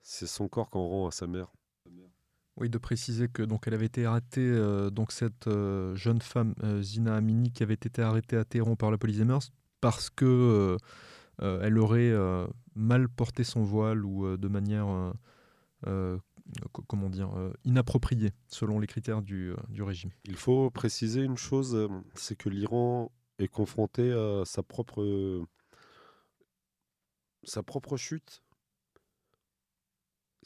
c'est 0.02 0.28
son 0.28 0.47
corps 0.47 0.69
qu'on 0.69 0.88
rend 0.88 1.08
à 1.08 1.12
sa 1.12 1.26
mère. 1.26 1.52
Oui, 2.58 2.69
de 2.69 2.78
préciser 2.78 3.28
que 3.28 3.43
donc 3.43 3.67
elle 3.67 3.76
avait 3.76 3.86
été 3.86 4.06
arrêtée, 4.06 4.41
euh, 4.41 4.89
donc 4.89 5.12
cette 5.12 5.47
euh, 5.47 5.95
jeune 5.95 6.21
femme 6.21 6.56
euh, 6.63 6.82
Zina 6.82 7.15
Amini 7.15 7.52
qui 7.52 7.62
avait 7.62 7.76
été 7.76 8.02
arrêtée 8.02 8.36
à 8.36 8.45
Téhéran 8.45 8.76
par 8.76 8.89
la 8.89 8.97
police 8.97 9.17
des 9.17 9.26
mœurs 9.26 9.52
parce 9.80 10.10
que 10.10 10.78
elle 11.39 11.78
aurait 11.78 12.12
mal 12.73 13.08
porté 13.08 13.43
son 13.43 13.62
voile 13.62 14.04
ou 14.04 14.38
de 14.38 14.47
manière 14.47 15.13
comment 16.88 17.12
dire 17.12 17.30
inappropriée 17.63 18.32
selon 18.47 18.80
les 18.80 18.88
critères 18.88 19.21
du, 19.21 19.54
du, 19.69 19.84
régime. 19.84 20.10
Il 20.26 20.36
faut 20.36 20.71
préciser 20.71 21.21
une 21.21 21.38
chose, 21.38 21.88
c'est 22.15 22.36
que 22.36 22.50
l'Iran 22.50 23.12
est 23.38 23.47
confronté 23.47 24.12
à 24.12 24.45
sa 24.45 24.63
propre 24.63 25.45
sa 27.47 27.63
propre 27.63 27.97
chute 27.97 28.41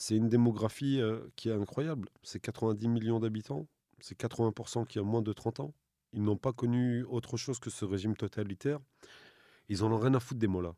c'est 0.01 0.15
une 0.15 0.29
démographie 0.29 0.99
euh, 0.99 1.19
qui 1.35 1.49
est 1.49 1.53
incroyable. 1.53 2.09
C'est 2.23 2.39
90 2.39 2.87
millions 2.87 3.19
d'habitants, 3.19 3.67
c'est 3.99 4.19
80% 4.19 4.87
qui 4.87 4.99
ont 4.99 5.05
moins 5.05 5.21
de 5.21 5.31
30 5.31 5.59
ans. 5.59 5.75
Ils 6.11 6.23
n'ont 6.23 6.37
pas 6.37 6.53
connu 6.53 7.03
autre 7.03 7.37
chose 7.37 7.59
que 7.59 7.69
ce 7.69 7.85
régime 7.85 8.15
totalitaire. 8.15 8.79
Ils 9.69 9.83
en 9.83 9.91
ont 9.91 9.99
rien 9.99 10.15
à 10.15 10.19
foutre 10.19 10.39
des 10.39 10.47
mots-là. 10.47 10.73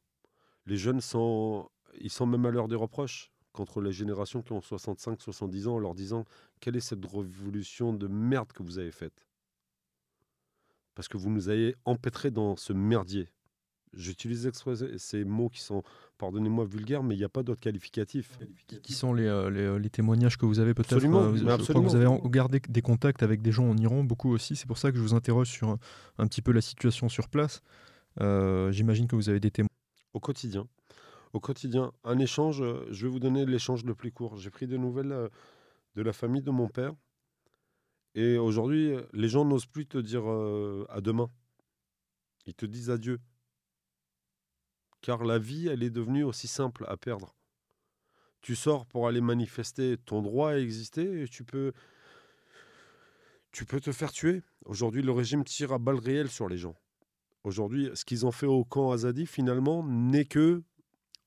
Les 0.65 0.75
jeunes 0.75 0.99
sont, 0.99 1.69
ils 2.01 2.11
sont 2.11 2.25
même 2.25 2.45
à 2.45 2.51
l'heure 2.51 2.67
des 2.67 2.75
reproches 2.75 3.31
contre 3.53 3.79
les 3.79 3.93
générations 3.93 4.41
qui 4.41 4.51
ont 4.51 4.59
65, 4.59 5.21
70 5.21 5.67
ans 5.69 5.75
en 5.75 5.79
leur 5.79 5.95
disant 5.95 6.25
quelle 6.59 6.75
est 6.75 6.81
cette 6.81 7.05
révolution 7.05 7.93
de 7.93 8.07
merde 8.07 8.51
que 8.51 8.61
vous 8.61 8.77
avez 8.77 8.91
faite? 8.91 9.25
Parce 10.95 11.07
que 11.07 11.15
vous 11.15 11.29
nous 11.29 11.47
avez 11.47 11.77
empêtrés 11.85 12.29
dans 12.29 12.57
ce 12.57 12.73
merdier. 12.73 13.29
J'utilise 13.95 14.49
ces 14.97 15.23
mots 15.23 15.49
qui 15.49 15.61
sont, 15.61 15.83
pardonnez-moi, 16.17 16.65
vulgaires, 16.65 17.03
mais 17.03 17.15
il 17.15 17.19
n'y 17.19 17.23
a 17.23 17.29
pas 17.29 17.43
d'autres 17.43 17.59
qualificatifs. 17.59 18.39
Qui 18.81 18.93
sont 18.93 19.13
les, 19.13 19.25
euh, 19.25 19.51
euh, 19.51 19.79
les, 19.79 19.89
témoignages 19.89 20.37
que 20.37 20.45
vous 20.45 20.59
avez 20.59 20.73
peut-être 20.73 20.93
absolument, 20.93 21.21
euh, 21.21 21.81
vous 21.81 21.95
avez 21.95 22.07
gardé 22.29 22.59
des 22.67 22.81
contacts 22.81 23.23
avec 23.23 23.41
des 23.41 23.51
gens 23.51 23.69
en 23.69 23.77
Iran, 23.77 24.03
beaucoup 24.03 24.31
aussi. 24.31 24.55
C'est 24.55 24.67
pour 24.67 24.77
ça 24.77 24.91
que 24.91 24.97
je 24.97 25.01
vous 25.01 25.13
interroge 25.13 25.49
sur 25.49 25.77
un, 26.17 26.27
petit 26.27 26.41
peu 26.41 26.51
la 26.51 26.61
situation 26.61 27.07
sur 27.09 27.29
place. 27.29 27.61
J'imagine 28.19 29.07
que 29.07 29.15
vous 29.15 29.29
avez 29.29 29.39
des 29.39 29.51
témoins. 29.51 29.69
Au 30.13 30.19
quotidien. 30.19 30.67
Au 31.33 31.39
quotidien. 31.39 31.91
Un 32.03 32.19
échange, 32.19 32.63
je 32.89 33.05
vais 33.05 33.11
vous 33.11 33.19
donner 33.19 33.45
l'échange 33.45 33.85
le 33.85 33.95
plus 33.95 34.11
court. 34.11 34.37
J'ai 34.37 34.49
pris 34.49 34.67
des 34.67 34.77
nouvelles 34.77 35.29
de 35.95 36.01
la 36.01 36.13
famille 36.13 36.41
de 36.41 36.51
mon 36.51 36.67
père 36.67 36.93
Et 38.15 38.37
aujourd'hui, 38.37 38.95
les 39.13 39.29
gens 39.29 39.45
n'osent 39.45 39.67
plus 39.67 39.85
te 39.85 39.99
dire 39.99 40.25
à 40.89 41.01
demain. 41.01 41.29
Ils 42.45 42.55
te 42.55 42.65
disent 42.65 42.89
adieu. 42.89 43.19
Car 45.03 45.25
la 45.25 45.37
vie, 45.37 45.67
elle 45.67 45.83
est 45.83 45.89
devenue 45.89 46.23
aussi 46.23 46.47
simple 46.47 46.85
à 46.87 46.95
perdre. 46.95 47.35
Tu 48.41 48.55
sors 48.55 48.85
pour 48.85 49.05
aller 49.05 49.19
manifester 49.19 49.97
ton 49.97 50.21
droit 50.21 50.51
à 50.51 50.57
exister 50.57 51.21
et 51.21 51.27
tu 51.27 51.43
peux, 51.43 51.73
tu 53.51 53.65
peux 53.65 53.81
te 53.81 53.91
faire 53.91 54.13
tuer. 54.13 54.41
Aujourd'hui, 54.63 55.01
le 55.01 55.11
régime 55.11 55.43
tire 55.43 55.73
à 55.73 55.77
balles 55.77 55.99
réelles 55.99 56.31
sur 56.31 56.47
les 56.47 56.57
gens. 56.57 56.75
Aujourd'hui, 57.43 57.89
ce 57.95 58.05
qu'ils 58.05 58.25
ont 58.25 58.31
fait 58.31 58.45
au 58.45 58.63
camp 58.63 58.91
Azadi, 58.91 59.25
finalement, 59.25 59.85
n'est 59.85 60.23
que 60.23 60.63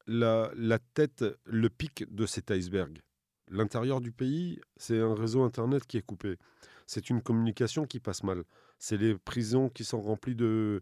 la, 0.07 0.51
la 0.57 0.79
tête, 0.79 1.23
le 1.45 1.69
pic 1.69 2.11
de 2.11 2.25
cet 2.25 2.51
iceberg. 2.51 3.03
L'intérieur 3.51 4.01
du 4.01 4.11
pays, 4.11 4.59
c'est 4.79 4.99
un 4.99 5.15
réseau 5.15 5.43
Internet 5.43 5.87
qui 5.87 5.99
est 5.99 6.03
coupé. 6.03 6.39
C'est 6.87 7.11
une 7.11 7.21
communication 7.21 7.85
qui 7.85 8.01
passe 8.01 8.23
mal. 8.23 8.43
C'est 8.79 8.97
les 8.97 9.19
prisons 9.19 9.69
qui 9.69 9.85
sont 9.85 10.01
remplies 10.01 10.35
de, 10.35 10.81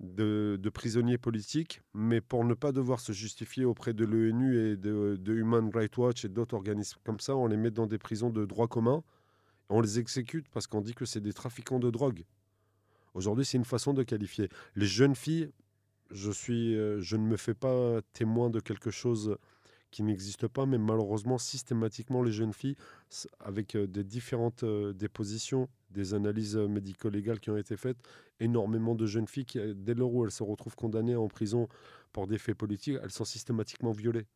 de, 0.00 0.70
prisonniers 0.72 1.18
politiques, 1.18 1.82
mais 1.92 2.20
pour 2.20 2.44
ne 2.44 2.54
pas 2.54 2.72
devoir 2.72 3.00
se 3.00 3.12
justifier 3.12 3.64
auprès 3.64 3.92
de 3.92 4.04
l'ONU 4.04 4.56
et 4.56 4.76
de, 4.76 5.18
Human 5.26 5.70
Rights 5.74 5.96
Watch 5.96 6.24
et 6.24 6.28
d'autres 6.28 6.54
organismes 6.54 6.98
comme 7.04 7.20
ça, 7.20 7.36
on 7.36 7.46
les 7.46 7.56
met 7.56 7.70
dans 7.70 7.86
des 7.86 7.98
prisons 7.98 8.30
de 8.30 8.44
droit 8.44 8.68
commun. 8.68 9.02
On 9.70 9.80
les 9.80 9.98
exécute 9.98 10.48
parce 10.48 10.66
qu'on 10.66 10.80
dit 10.80 10.94
que 10.94 11.04
c'est 11.04 11.20
des 11.20 11.32
trafiquants 11.32 11.78
de 11.78 11.90
drogue. 11.90 12.24
Aujourd'hui, 13.14 13.44
c'est 13.44 13.58
une 13.58 13.64
façon 13.64 13.92
de 13.92 14.02
qualifier. 14.02 14.48
Les 14.76 14.86
jeunes 14.86 15.14
filles, 15.14 15.50
je, 16.10 16.30
suis, 16.30 16.74
euh, 16.76 17.00
je 17.00 17.16
ne 17.16 17.26
me 17.26 17.36
fais 17.36 17.54
pas 17.54 18.00
témoin 18.12 18.48
de 18.50 18.60
quelque 18.60 18.90
chose 18.90 19.36
qui 19.90 20.02
n'existe 20.02 20.46
pas, 20.48 20.66
mais 20.66 20.78
malheureusement, 20.78 21.38
systématiquement, 21.38 22.22
les 22.22 22.32
jeunes 22.32 22.52
filles, 22.52 22.76
avec 23.40 23.74
euh, 23.74 23.86
des 23.86 24.04
différentes 24.04 24.64
euh, 24.64 24.92
dépositions, 24.92 25.68
des 25.90 26.14
analyses 26.14 26.56
médico-légales 26.56 27.40
qui 27.40 27.50
ont 27.50 27.56
été 27.56 27.76
faites, 27.76 27.96
énormément 28.40 28.94
de 28.94 29.06
jeunes 29.06 29.28
filles, 29.28 29.46
qui, 29.46 29.58
dès 29.74 29.94
lors 29.94 30.14
où 30.14 30.24
elles 30.24 30.30
se 30.30 30.42
retrouvent 30.42 30.76
condamnées 30.76 31.16
en 31.16 31.28
prison 31.28 31.68
pour 32.12 32.26
des 32.26 32.38
faits 32.38 32.56
politiques, 32.56 32.98
elles 33.02 33.10
sont 33.10 33.24
systématiquement 33.24 33.92
violées. 33.92 34.26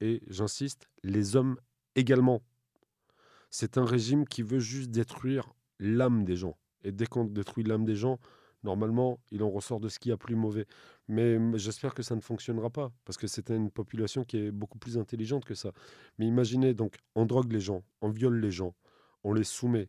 Et 0.00 0.22
j'insiste, 0.28 0.88
les 1.02 1.36
hommes 1.36 1.58
également. 1.94 2.42
C'est 3.50 3.78
un 3.78 3.84
régime 3.84 4.26
qui 4.26 4.42
veut 4.42 4.58
juste 4.58 4.90
détruire 4.90 5.52
l'âme 5.78 6.24
des 6.24 6.36
gens. 6.36 6.56
Et 6.82 6.92
dès 6.92 7.06
qu'on 7.06 7.24
détruit 7.24 7.64
l'âme 7.64 7.84
des 7.84 7.96
gens, 7.96 8.18
normalement, 8.66 9.20
il 9.30 9.42
en 9.42 9.50
ressort 9.50 9.80
de 9.80 9.88
ce 9.88 9.98
qui 9.98 10.12
a 10.12 10.16
plus 10.16 10.34
mauvais. 10.34 10.66
Mais 11.08 11.38
j'espère 11.56 11.94
que 11.94 12.02
ça 12.02 12.16
ne 12.16 12.20
fonctionnera 12.20 12.68
pas, 12.68 12.92
parce 13.04 13.16
que 13.16 13.28
c'est 13.28 13.50
une 13.50 13.70
population 13.70 14.24
qui 14.24 14.38
est 14.38 14.50
beaucoup 14.50 14.78
plus 14.78 14.98
intelligente 14.98 15.44
que 15.44 15.54
ça. 15.54 15.72
Mais 16.18 16.26
imaginez, 16.26 16.74
donc, 16.74 16.96
on 17.14 17.24
drogue 17.24 17.52
les 17.52 17.60
gens, 17.60 17.82
on 18.02 18.10
viole 18.10 18.40
les 18.40 18.50
gens, 18.50 18.74
on 19.22 19.32
les 19.32 19.44
soumet, 19.44 19.88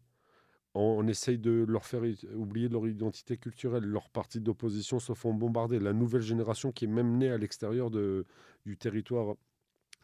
on, 0.75 1.07
essaye 1.07 1.39
de 1.39 1.65
leur 1.67 1.85
faire 1.85 2.03
oublier 2.35 2.69
leur 2.69 2.87
identité 2.87 3.35
culturelle, 3.35 3.83
leurs 3.83 4.09
partis 4.11 4.39
d'opposition 4.39 4.99
se 4.99 5.13
font 5.13 5.33
bombarder. 5.33 5.79
La 5.79 5.93
nouvelle 5.93 6.21
génération 6.21 6.71
qui 6.71 6.85
est 6.85 6.87
même 6.87 7.17
née 7.17 7.31
à 7.31 7.37
l'extérieur 7.37 7.89
du 7.89 8.77
territoire 8.77 9.35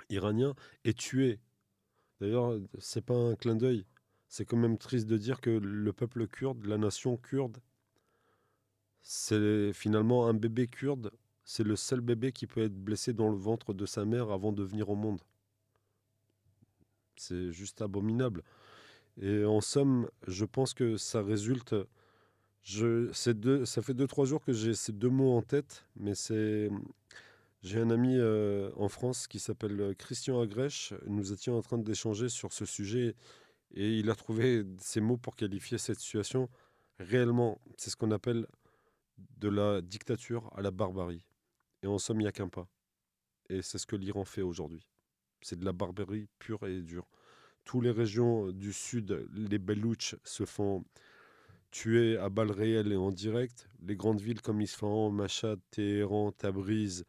iranien 0.09 0.55
est 0.83 0.97
tuée. 0.97 1.39
D'ailleurs, 2.19 2.59
c'est 2.79 3.05
pas 3.05 3.13
un 3.13 3.35
clin 3.35 3.55
d'œil. 3.55 3.85
C'est 4.29 4.45
quand 4.45 4.57
même 4.57 4.79
triste 4.79 5.07
de 5.07 5.17
dire 5.17 5.41
que 5.41 5.51
le 5.51 5.93
peuple 5.93 6.27
kurde, 6.27 6.65
la 6.65 6.79
nation 6.79 7.17
kurde, 7.17 7.57
c'est 9.03 9.73
finalement 9.73 10.27
un 10.27 10.33
bébé 10.33 10.67
kurde. 10.67 11.11
C'est 11.43 11.63
le 11.63 11.75
seul 11.75 11.99
bébé 12.01 12.31
qui 12.31 12.47
peut 12.47 12.63
être 12.63 12.73
blessé 12.73 13.13
dans 13.13 13.29
le 13.29 13.35
ventre 13.35 13.73
de 13.73 13.85
sa 13.85 14.05
mère 14.05 14.31
avant 14.31 14.53
de 14.53 14.63
venir 14.63 14.89
au 14.89 14.95
monde. 14.95 15.21
C'est 17.17 17.51
juste 17.51 17.81
abominable. 17.81 18.43
Et 19.21 19.43
en 19.45 19.61
somme, 19.61 20.09
je 20.27 20.45
pense 20.45 20.73
que 20.73 20.97
ça 20.97 21.21
résulte. 21.21 21.75
Je, 22.63 23.31
deux, 23.33 23.65
ça 23.65 23.81
fait 23.81 23.93
deux, 23.93 24.07
trois 24.07 24.25
jours 24.25 24.43
que 24.43 24.53
j'ai 24.53 24.73
ces 24.73 24.93
deux 24.93 25.09
mots 25.09 25.37
en 25.37 25.41
tête, 25.41 25.85
mais 25.97 26.15
c'est. 26.15 26.69
J'ai 27.61 27.79
un 27.79 27.91
ami 27.91 28.17
euh, 28.17 28.71
en 28.75 28.89
France 28.89 29.27
qui 29.27 29.39
s'appelle 29.39 29.95
Christian 29.97 30.41
Agrèche. 30.41 30.93
Nous 31.07 31.31
étions 31.31 31.57
en 31.57 31.61
train 31.61 31.77
d'échanger 31.77 32.27
sur 32.27 32.51
ce 32.51 32.65
sujet 32.65 33.15
et 33.73 33.99
il 33.99 34.09
a 34.09 34.15
trouvé 34.15 34.65
ces 34.79 34.99
mots 34.99 35.15
pour 35.15 35.35
qualifier 35.37 35.77
cette 35.77 35.99
situation. 35.99 36.49
Réellement, 36.99 37.61
c'est 37.77 37.89
ce 37.89 37.95
qu'on 37.95 38.11
appelle 38.11 38.47
de 39.17 39.49
la 39.49 39.81
dictature 39.81 40.51
à 40.55 40.61
la 40.61 40.71
barbarie. 40.71 41.25
Et 41.81 41.87
en 41.87 41.97
somme, 41.97 42.21
il 42.21 42.23
n'y 42.23 42.29
a 42.29 42.31
qu'un 42.31 42.49
pas. 42.49 42.67
Et 43.49 43.61
c'est 43.61 43.77
ce 43.77 43.85
que 43.85 43.95
l'Iran 43.95 44.25
fait 44.25 44.41
aujourd'hui. 44.41 44.87
C'est 45.41 45.59
de 45.59 45.65
la 45.65 45.73
barbarie 45.73 46.27
pure 46.39 46.65
et 46.65 46.81
dure. 46.81 47.07
Toutes 47.65 47.83
les 47.83 47.91
régions 47.91 48.51
du 48.51 48.73
sud, 48.73 49.27
les 49.33 49.59
Belouches, 49.59 50.15
se 50.23 50.45
font 50.45 50.85
tuer 51.71 52.17
à 52.17 52.29
balles 52.29 52.51
réelles 52.51 52.91
et 52.91 52.95
en 52.95 53.11
direct. 53.11 53.67
Les 53.81 53.95
grandes 53.95 54.21
villes 54.21 54.41
comme 54.41 54.61
Isfahan, 54.61 55.11
Mashhad, 55.11 55.59
Téhéran, 55.71 56.31
Tabriz, 56.31 57.03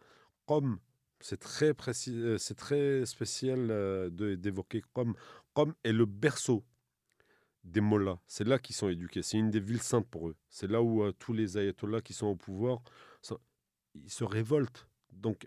Qom, 0.46 0.78
c'est 1.20 1.40
très, 1.40 1.72
précis, 1.72 2.14
euh, 2.14 2.38
c'est 2.38 2.54
très 2.54 3.06
spécial 3.06 3.70
euh, 3.70 4.10
d'évoquer 4.10 4.82
Qom. 4.92 5.14
Qom 5.54 5.74
est 5.84 5.92
le 5.92 6.06
berceau 6.06 6.64
des 7.64 7.80
mollahs. 7.80 8.18
C'est 8.26 8.46
là 8.46 8.58
qu'ils 8.58 8.76
sont 8.76 8.88
éduqués. 8.88 9.22
C'est 9.22 9.38
une 9.38 9.50
des 9.50 9.60
villes 9.60 9.82
saintes 9.82 10.08
pour 10.08 10.28
eux. 10.28 10.36
C'est 10.48 10.70
là 10.70 10.82
où 10.82 11.02
euh, 11.02 11.12
tous 11.18 11.32
les 11.32 11.58
ayatollahs 11.58 12.02
qui 12.02 12.12
sont 12.12 12.26
au 12.26 12.36
pouvoir, 12.36 12.80
ils 13.94 14.10
se 14.10 14.24
révoltent. 14.24 14.88
Donc, 15.12 15.46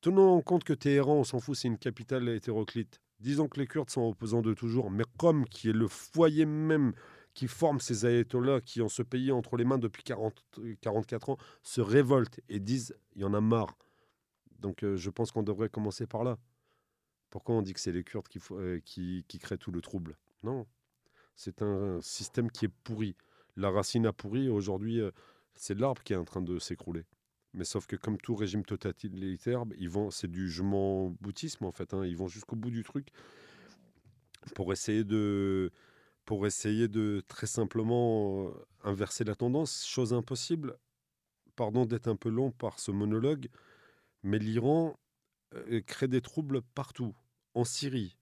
tenons 0.00 0.36
en 0.36 0.40
compte 0.40 0.64
que 0.64 0.72
Téhéran, 0.72 1.16
on 1.16 1.24
s'en 1.24 1.40
fout, 1.40 1.56
c'est 1.56 1.68
une 1.68 1.78
capitale 1.78 2.28
hétéroclite. 2.28 3.00
Disons 3.20 3.48
que 3.48 3.60
les 3.60 3.66
Kurdes 3.66 3.90
sont 3.90 4.02
opposants 4.02 4.42
de 4.42 4.54
toujours, 4.54 4.90
mais 4.90 5.04
comme 5.18 5.44
qui 5.46 5.70
est 5.70 5.74
le 5.74 5.88
foyer 5.88 6.46
même 6.46 6.92
qui 7.32 7.48
forme 7.48 7.80
ces 7.80 8.06
ayatollahs 8.06 8.60
qui 8.60 8.80
ont 8.80 8.88
ce 8.88 9.02
pays 9.02 9.32
entre 9.32 9.56
les 9.56 9.64
mains 9.64 9.78
depuis 9.78 10.04
40, 10.04 10.44
44 10.80 11.30
ans, 11.30 11.38
se 11.62 11.80
révoltent 11.80 12.40
et 12.48 12.60
disent 12.60 12.96
il 13.16 13.22
y 13.22 13.24
en 13.24 13.34
a 13.34 13.40
marre. 13.40 13.76
Donc 14.60 14.84
euh, 14.84 14.96
je 14.96 15.10
pense 15.10 15.32
qu'on 15.32 15.42
devrait 15.42 15.68
commencer 15.68 16.06
par 16.06 16.22
là. 16.22 16.38
Pourquoi 17.30 17.56
on 17.56 17.62
dit 17.62 17.72
que 17.72 17.80
c'est 17.80 17.92
les 17.92 18.04
Kurdes 18.04 18.28
qui, 18.28 18.38
euh, 18.52 18.78
qui, 18.84 19.24
qui 19.26 19.38
créent 19.38 19.58
tout 19.58 19.72
le 19.72 19.80
trouble? 19.80 20.16
Non, 20.44 20.66
c'est 21.34 21.62
un 21.62 22.00
système 22.00 22.50
qui 22.50 22.66
est 22.66 22.72
pourri. 22.84 23.16
La 23.56 23.70
racine 23.70 24.06
a 24.06 24.12
pourri 24.12 24.48
aujourd'hui, 24.48 25.00
euh, 25.00 25.10
c'est 25.54 25.78
l'arbre 25.78 26.02
qui 26.02 26.12
est 26.12 26.16
en 26.16 26.24
train 26.24 26.42
de 26.42 26.58
s'écrouler. 26.58 27.04
Mais 27.52 27.64
sauf 27.64 27.86
que 27.86 27.96
comme 27.96 28.18
tout 28.18 28.34
régime 28.34 28.64
totalitaire, 28.64 29.64
ils 29.78 29.88
vont, 29.88 30.10
c'est 30.10 30.30
du 30.30 30.48
je 30.50 30.62
m'en 30.62 31.10
boutisme 31.20 31.64
en 31.64 31.72
fait. 31.72 31.94
Hein. 31.94 32.04
ils 32.04 32.16
vont 32.16 32.26
jusqu'au 32.26 32.56
bout 32.56 32.70
du 32.70 32.82
truc 32.82 33.08
pour 34.54 34.72
essayer 34.72 35.04
de, 35.04 35.70
pour 36.24 36.46
essayer 36.46 36.88
de 36.88 37.22
très 37.28 37.46
simplement 37.46 38.48
euh, 38.48 38.50
inverser 38.82 39.24
la 39.24 39.36
tendance. 39.36 39.86
Chose 39.86 40.12
impossible. 40.12 40.76
Pardon 41.54 41.86
d'être 41.86 42.08
un 42.08 42.16
peu 42.16 42.28
long 42.28 42.50
par 42.50 42.80
ce 42.80 42.90
monologue, 42.90 43.48
mais 44.24 44.40
l'Iran 44.40 44.98
euh, 45.54 45.80
crée 45.86 46.08
des 46.08 46.20
troubles 46.20 46.62
partout. 46.74 47.14
En 47.54 47.62
Syrie, 47.62 48.16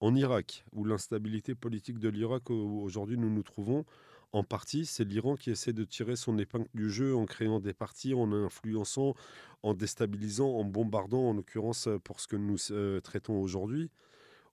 en 0.00 0.14
Irak, 0.14 0.64
où 0.72 0.84
l'instabilité 0.84 1.54
politique 1.54 1.98
de 1.98 2.08
l'Irak 2.08 2.50
aujourd'hui 2.50 3.18
nous 3.18 3.30
nous 3.30 3.42
trouvons, 3.42 3.84
en 4.32 4.42
partie, 4.42 4.84
c'est 4.84 5.04
l'Iran 5.04 5.36
qui 5.36 5.50
essaie 5.50 5.72
de 5.72 5.84
tirer 5.84 6.14
son 6.14 6.36
épingle 6.36 6.68
du 6.74 6.90
jeu 6.90 7.16
en 7.16 7.24
créant 7.24 7.60
des 7.60 7.72
partis, 7.72 8.12
en 8.12 8.30
influençant, 8.32 9.14
en 9.62 9.72
déstabilisant, 9.72 10.50
en 10.50 10.64
bombardant, 10.64 11.30
en 11.30 11.32
l'occurrence 11.32 11.86
euh, 11.88 11.98
pour 11.98 12.20
ce 12.20 12.28
que 12.28 12.36
nous 12.36 12.58
euh, 12.70 13.00
traitons 13.00 13.40
aujourd'hui. 13.40 13.90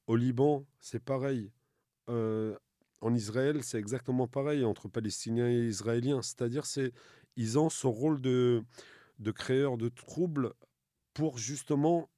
Au 0.07 0.15
Liban, 0.15 0.65
c'est 0.79 1.03
pareil. 1.03 1.51
Euh, 2.09 2.55
en 3.01 3.13
Israël, 3.13 3.63
c'est 3.63 3.77
exactement 3.77 4.27
pareil 4.27 4.63
entre 4.63 4.87
Palestiniens 4.87 5.49
et 5.49 5.67
Israéliens. 5.67 6.21
C'est-à-dire, 6.21 6.65
c'est 6.65 6.93
ils 7.35 7.59
ont 7.59 7.69
ce 7.69 7.85
rôle 7.85 8.21
de, 8.21 8.63
de 9.19 9.31
créeur 9.31 9.77
de 9.77 9.89
troubles 9.89 10.53
pour 11.13 11.37
justement 11.37 12.09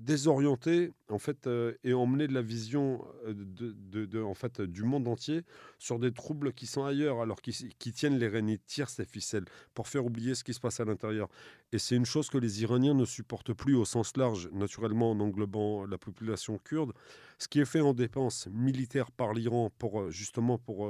désorienter 0.00 0.92
en 1.10 1.18
fait 1.18 1.46
euh, 1.46 1.74
et 1.84 1.92
emmener 1.92 2.26
de 2.26 2.32
la 2.32 2.42
vision 2.42 3.04
euh, 3.26 3.34
de, 3.36 4.22
en 4.22 4.34
fait 4.34 4.60
du 4.60 4.82
monde 4.82 5.06
entier 5.06 5.42
sur 5.78 5.98
des 5.98 6.12
troubles 6.12 6.52
qui 6.52 6.66
sont 6.66 6.84
ailleurs 6.84 7.20
alors 7.20 7.42
qui, 7.42 7.74
qui 7.78 7.92
tiennent 7.92 8.18
les 8.18 8.28
rênes 8.28 8.56
tirent 8.66 8.88
ces 8.88 9.04
ficelles 9.04 9.44
pour 9.74 9.88
faire 9.88 10.04
oublier 10.04 10.34
ce 10.34 10.42
qui 10.42 10.54
se 10.54 10.60
passe 10.60 10.80
à 10.80 10.84
l'intérieur. 10.84 11.28
Et 11.72 11.78
c'est 11.78 11.96
une 11.96 12.06
chose 12.06 12.30
que 12.30 12.38
les 12.38 12.62
Iraniens 12.62 12.94
ne 12.94 13.04
supportent 13.04 13.52
plus 13.52 13.74
au 13.74 13.84
sens 13.84 14.16
large 14.16 14.48
naturellement 14.52 15.10
en 15.10 15.20
englobant 15.20 15.84
la 15.84 15.98
population 15.98 16.58
kurde 16.58 16.92
ce 17.38 17.48
qui 17.48 17.60
est 17.60 17.64
fait 17.64 17.80
en 17.80 17.92
dépenses 17.92 18.48
militaires 18.50 19.10
par 19.10 19.34
l'Iran 19.34 19.70
pour 19.78 20.00
euh, 20.00 20.10
justement 20.10 20.58
pour 20.58 20.88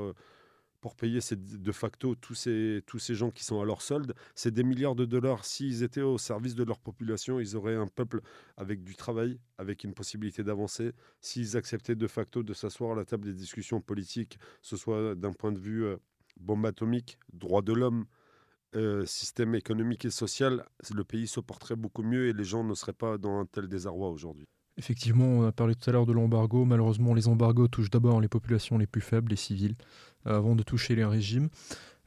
pour 0.80 0.96
payer 0.96 1.20
de 1.30 1.72
facto 1.72 2.14
tous 2.14 2.34
ces, 2.34 2.82
tous 2.86 2.98
ces 2.98 3.14
gens 3.14 3.30
qui 3.30 3.44
sont 3.44 3.60
à 3.60 3.64
leur 3.64 3.82
solde. 3.82 4.14
C'est 4.34 4.52
des 4.52 4.62
milliards 4.62 4.94
de 4.94 5.04
dollars. 5.04 5.44
S'ils 5.44 5.82
étaient 5.82 6.00
au 6.00 6.18
service 6.18 6.54
de 6.54 6.64
leur 6.64 6.78
population, 6.78 7.38
ils 7.38 7.56
auraient 7.56 7.76
un 7.76 7.86
peuple 7.86 8.20
avec 8.56 8.82
du 8.82 8.96
travail, 8.96 9.38
avec 9.58 9.84
une 9.84 9.94
possibilité 9.94 10.42
d'avancer. 10.42 10.92
S'ils 11.20 11.56
acceptaient 11.56 11.96
de 11.96 12.06
facto 12.06 12.42
de 12.42 12.54
s'asseoir 12.54 12.92
à 12.92 12.94
la 12.96 13.04
table 13.04 13.26
des 13.26 13.34
discussions 13.34 13.80
politiques, 13.80 14.38
ce 14.62 14.76
soit 14.76 15.14
d'un 15.14 15.32
point 15.32 15.52
de 15.52 15.58
vue 15.58 15.84
euh, 15.84 15.96
bombe 16.38 16.64
atomique, 16.66 17.18
droit 17.32 17.62
de 17.62 17.72
l'homme, 17.72 18.06
euh, 18.76 19.04
système 19.04 19.54
économique 19.56 20.04
et 20.04 20.10
social, 20.10 20.64
le 20.94 21.04
pays 21.04 21.26
se 21.26 21.40
porterait 21.40 21.76
beaucoup 21.76 22.04
mieux 22.04 22.28
et 22.28 22.32
les 22.32 22.44
gens 22.44 22.62
ne 22.64 22.74
seraient 22.74 22.92
pas 22.92 23.18
dans 23.18 23.40
un 23.40 23.46
tel 23.46 23.68
désarroi 23.68 24.10
aujourd'hui. 24.10 24.48
Effectivement, 24.80 25.26
on 25.26 25.46
a 25.46 25.52
parlé 25.52 25.74
tout 25.74 25.90
à 25.90 25.92
l'heure 25.92 26.06
de 26.06 26.12
l'embargo. 26.12 26.64
Malheureusement, 26.64 27.12
les 27.12 27.28
embargos 27.28 27.68
touchent 27.68 27.90
d'abord 27.90 28.18
les 28.18 28.28
populations 28.28 28.78
les 28.78 28.86
plus 28.86 29.02
faibles, 29.02 29.28
les 29.28 29.36
civils, 29.36 29.74
avant 30.24 30.56
de 30.56 30.62
toucher 30.62 30.94
les 30.94 31.04
régimes. 31.04 31.50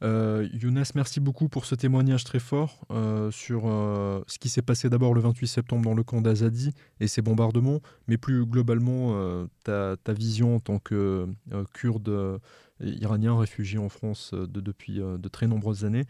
Euh, 0.01 0.49
Younes, 0.51 0.83
merci 0.95 1.19
beaucoup 1.19 1.49
pour 1.49 1.65
ce 1.65 1.75
témoignage 1.75 2.23
très 2.23 2.39
fort 2.39 2.83
euh, 2.89 3.29
sur 3.29 3.67
euh, 3.67 4.23
ce 4.25 4.39
qui 4.39 4.49
s'est 4.49 4.63
passé 4.63 4.89
d'abord 4.89 5.13
le 5.13 5.21
28 5.21 5.47
septembre 5.47 5.83
dans 5.83 5.93
le 5.93 6.01
camp 6.03 6.19
d'Azadi 6.19 6.73
et 6.99 7.05
ses 7.05 7.21
bombardements, 7.21 7.79
mais 8.07 8.17
plus 8.17 8.43
globalement 8.47 9.15
ta, 9.63 9.95
vision 10.07 10.55
en 10.55 10.59
tant 10.59 10.79
que 10.79 11.27
kurde 11.75 12.39
iranien 12.81 13.37
réfugié 13.37 13.77
en 13.77 13.89
France 13.89 14.33
depuis 14.33 14.95
de 14.95 15.27
très 15.29 15.45
nombreuses 15.45 15.85
années 15.85 16.05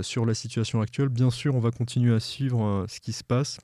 sur 0.00 0.24
la 0.24 0.32
situation 0.32 0.80
actuelle. 0.80 1.10
Bien 1.10 1.30
sûr, 1.30 1.54
on 1.54 1.60
va 1.60 1.70
continuer 1.70 2.14
à 2.14 2.20
suivre 2.20 2.86
ce 2.88 2.98
qui 2.98 3.12
se 3.12 3.22
passe. 3.22 3.58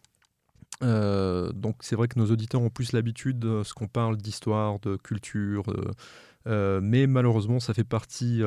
Donc 0.81 1.77
c'est 1.81 1.97
vrai 1.97 2.09
que 2.09 2.19
nos 2.19 2.31
auditeurs 2.31 2.63
ont 2.63 2.71
plus 2.71 2.93
l'habitude 2.93 3.39
de 3.39 3.63
ce 3.65 3.75
qu'on 3.75 3.89
parle 3.89 4.17
d'histoire, 4.17 4.79
de 4.81 4.97
culture, 4.97 5.65
mais 6.47 7.07
malheureusement 7.07 7.61
ça 7.61 7.75
fait 7.75 7.85
partie 7.85 8.43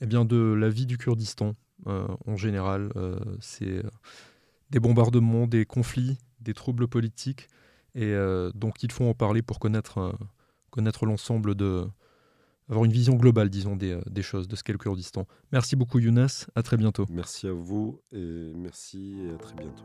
eh 0.00 0.06
bien, 0.06 0.24
de 0.24 0.36
la 0.36 0.68
vie 0.68 0.86
du 0.86 0.98
Kurdistan 0.98 1.54
euh, 1.86 2.06
en 2.26 2.36
général. 2.36 2.90
Euh, 2.96 3.18
c'est 3.40 3.84
euh, 3.84 3.90
des 4.70 4.80
bombardements, 4.80 5.46
des 5.46 5.64
conflits, 5.64 6.18
des 6.40 6.54
troubles 6.54 6.88
politiques. 6.88 7.48
Et 7.94 8.14
donc 8.54 8.82
il 8.82 8.92
faut 8.92 9.06
en 9.06 9.14
parler 9.14 9.40
pour 9.40 9.58
connaître, 9.58 10.14
connaître 10.68 11.06
l'ensemble 11.06 11.54
de... 11.54 11.86
avoir 12.68 12.84
une 12.84 12.92
vision 12.92 13.14
globale, 13.14 13.50
disons, 13.50 13.76
des, 13.76 13.98
des 14.10 14.22
choses, 14.22 14.48
de 14.48 14.56
ce 14.56 14.62
qu'est 14.62 14.72
le 14.72 14.78
Kurdistan. 14.78 15.26
Merci 15.52 15.76
beaucoup 15.76 15.98
Younes, 15.98 16.28
à 16.54 16.62
très 16.62 16.76
bientôt. 16.76 17.06
Merci 17.10 17.46
à 17.46 17.52
vous 17.52 18.00
et 18.12 18.52
merci 18.54 19.16
et 19.24 19.34
à 19.34 19.36
très 19.36 19.54
bientôt. 19.54 19.84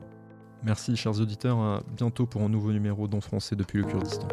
Merci 0.64 0.96
chers 0.96 1.20
auditeurs, 1.20 1.58
à 1.58 1.84
bientôt 1.96 2.26
pour 2.26 2.42
un 2.42 2.50
nouveau 2.50 2.72
numéro 2.72 3.08
d'En 3.08 3.22
français 3.22 3.56
depuis 3.56 3.80
le 3.80 3.86
Kurdistan. 3.86 4.28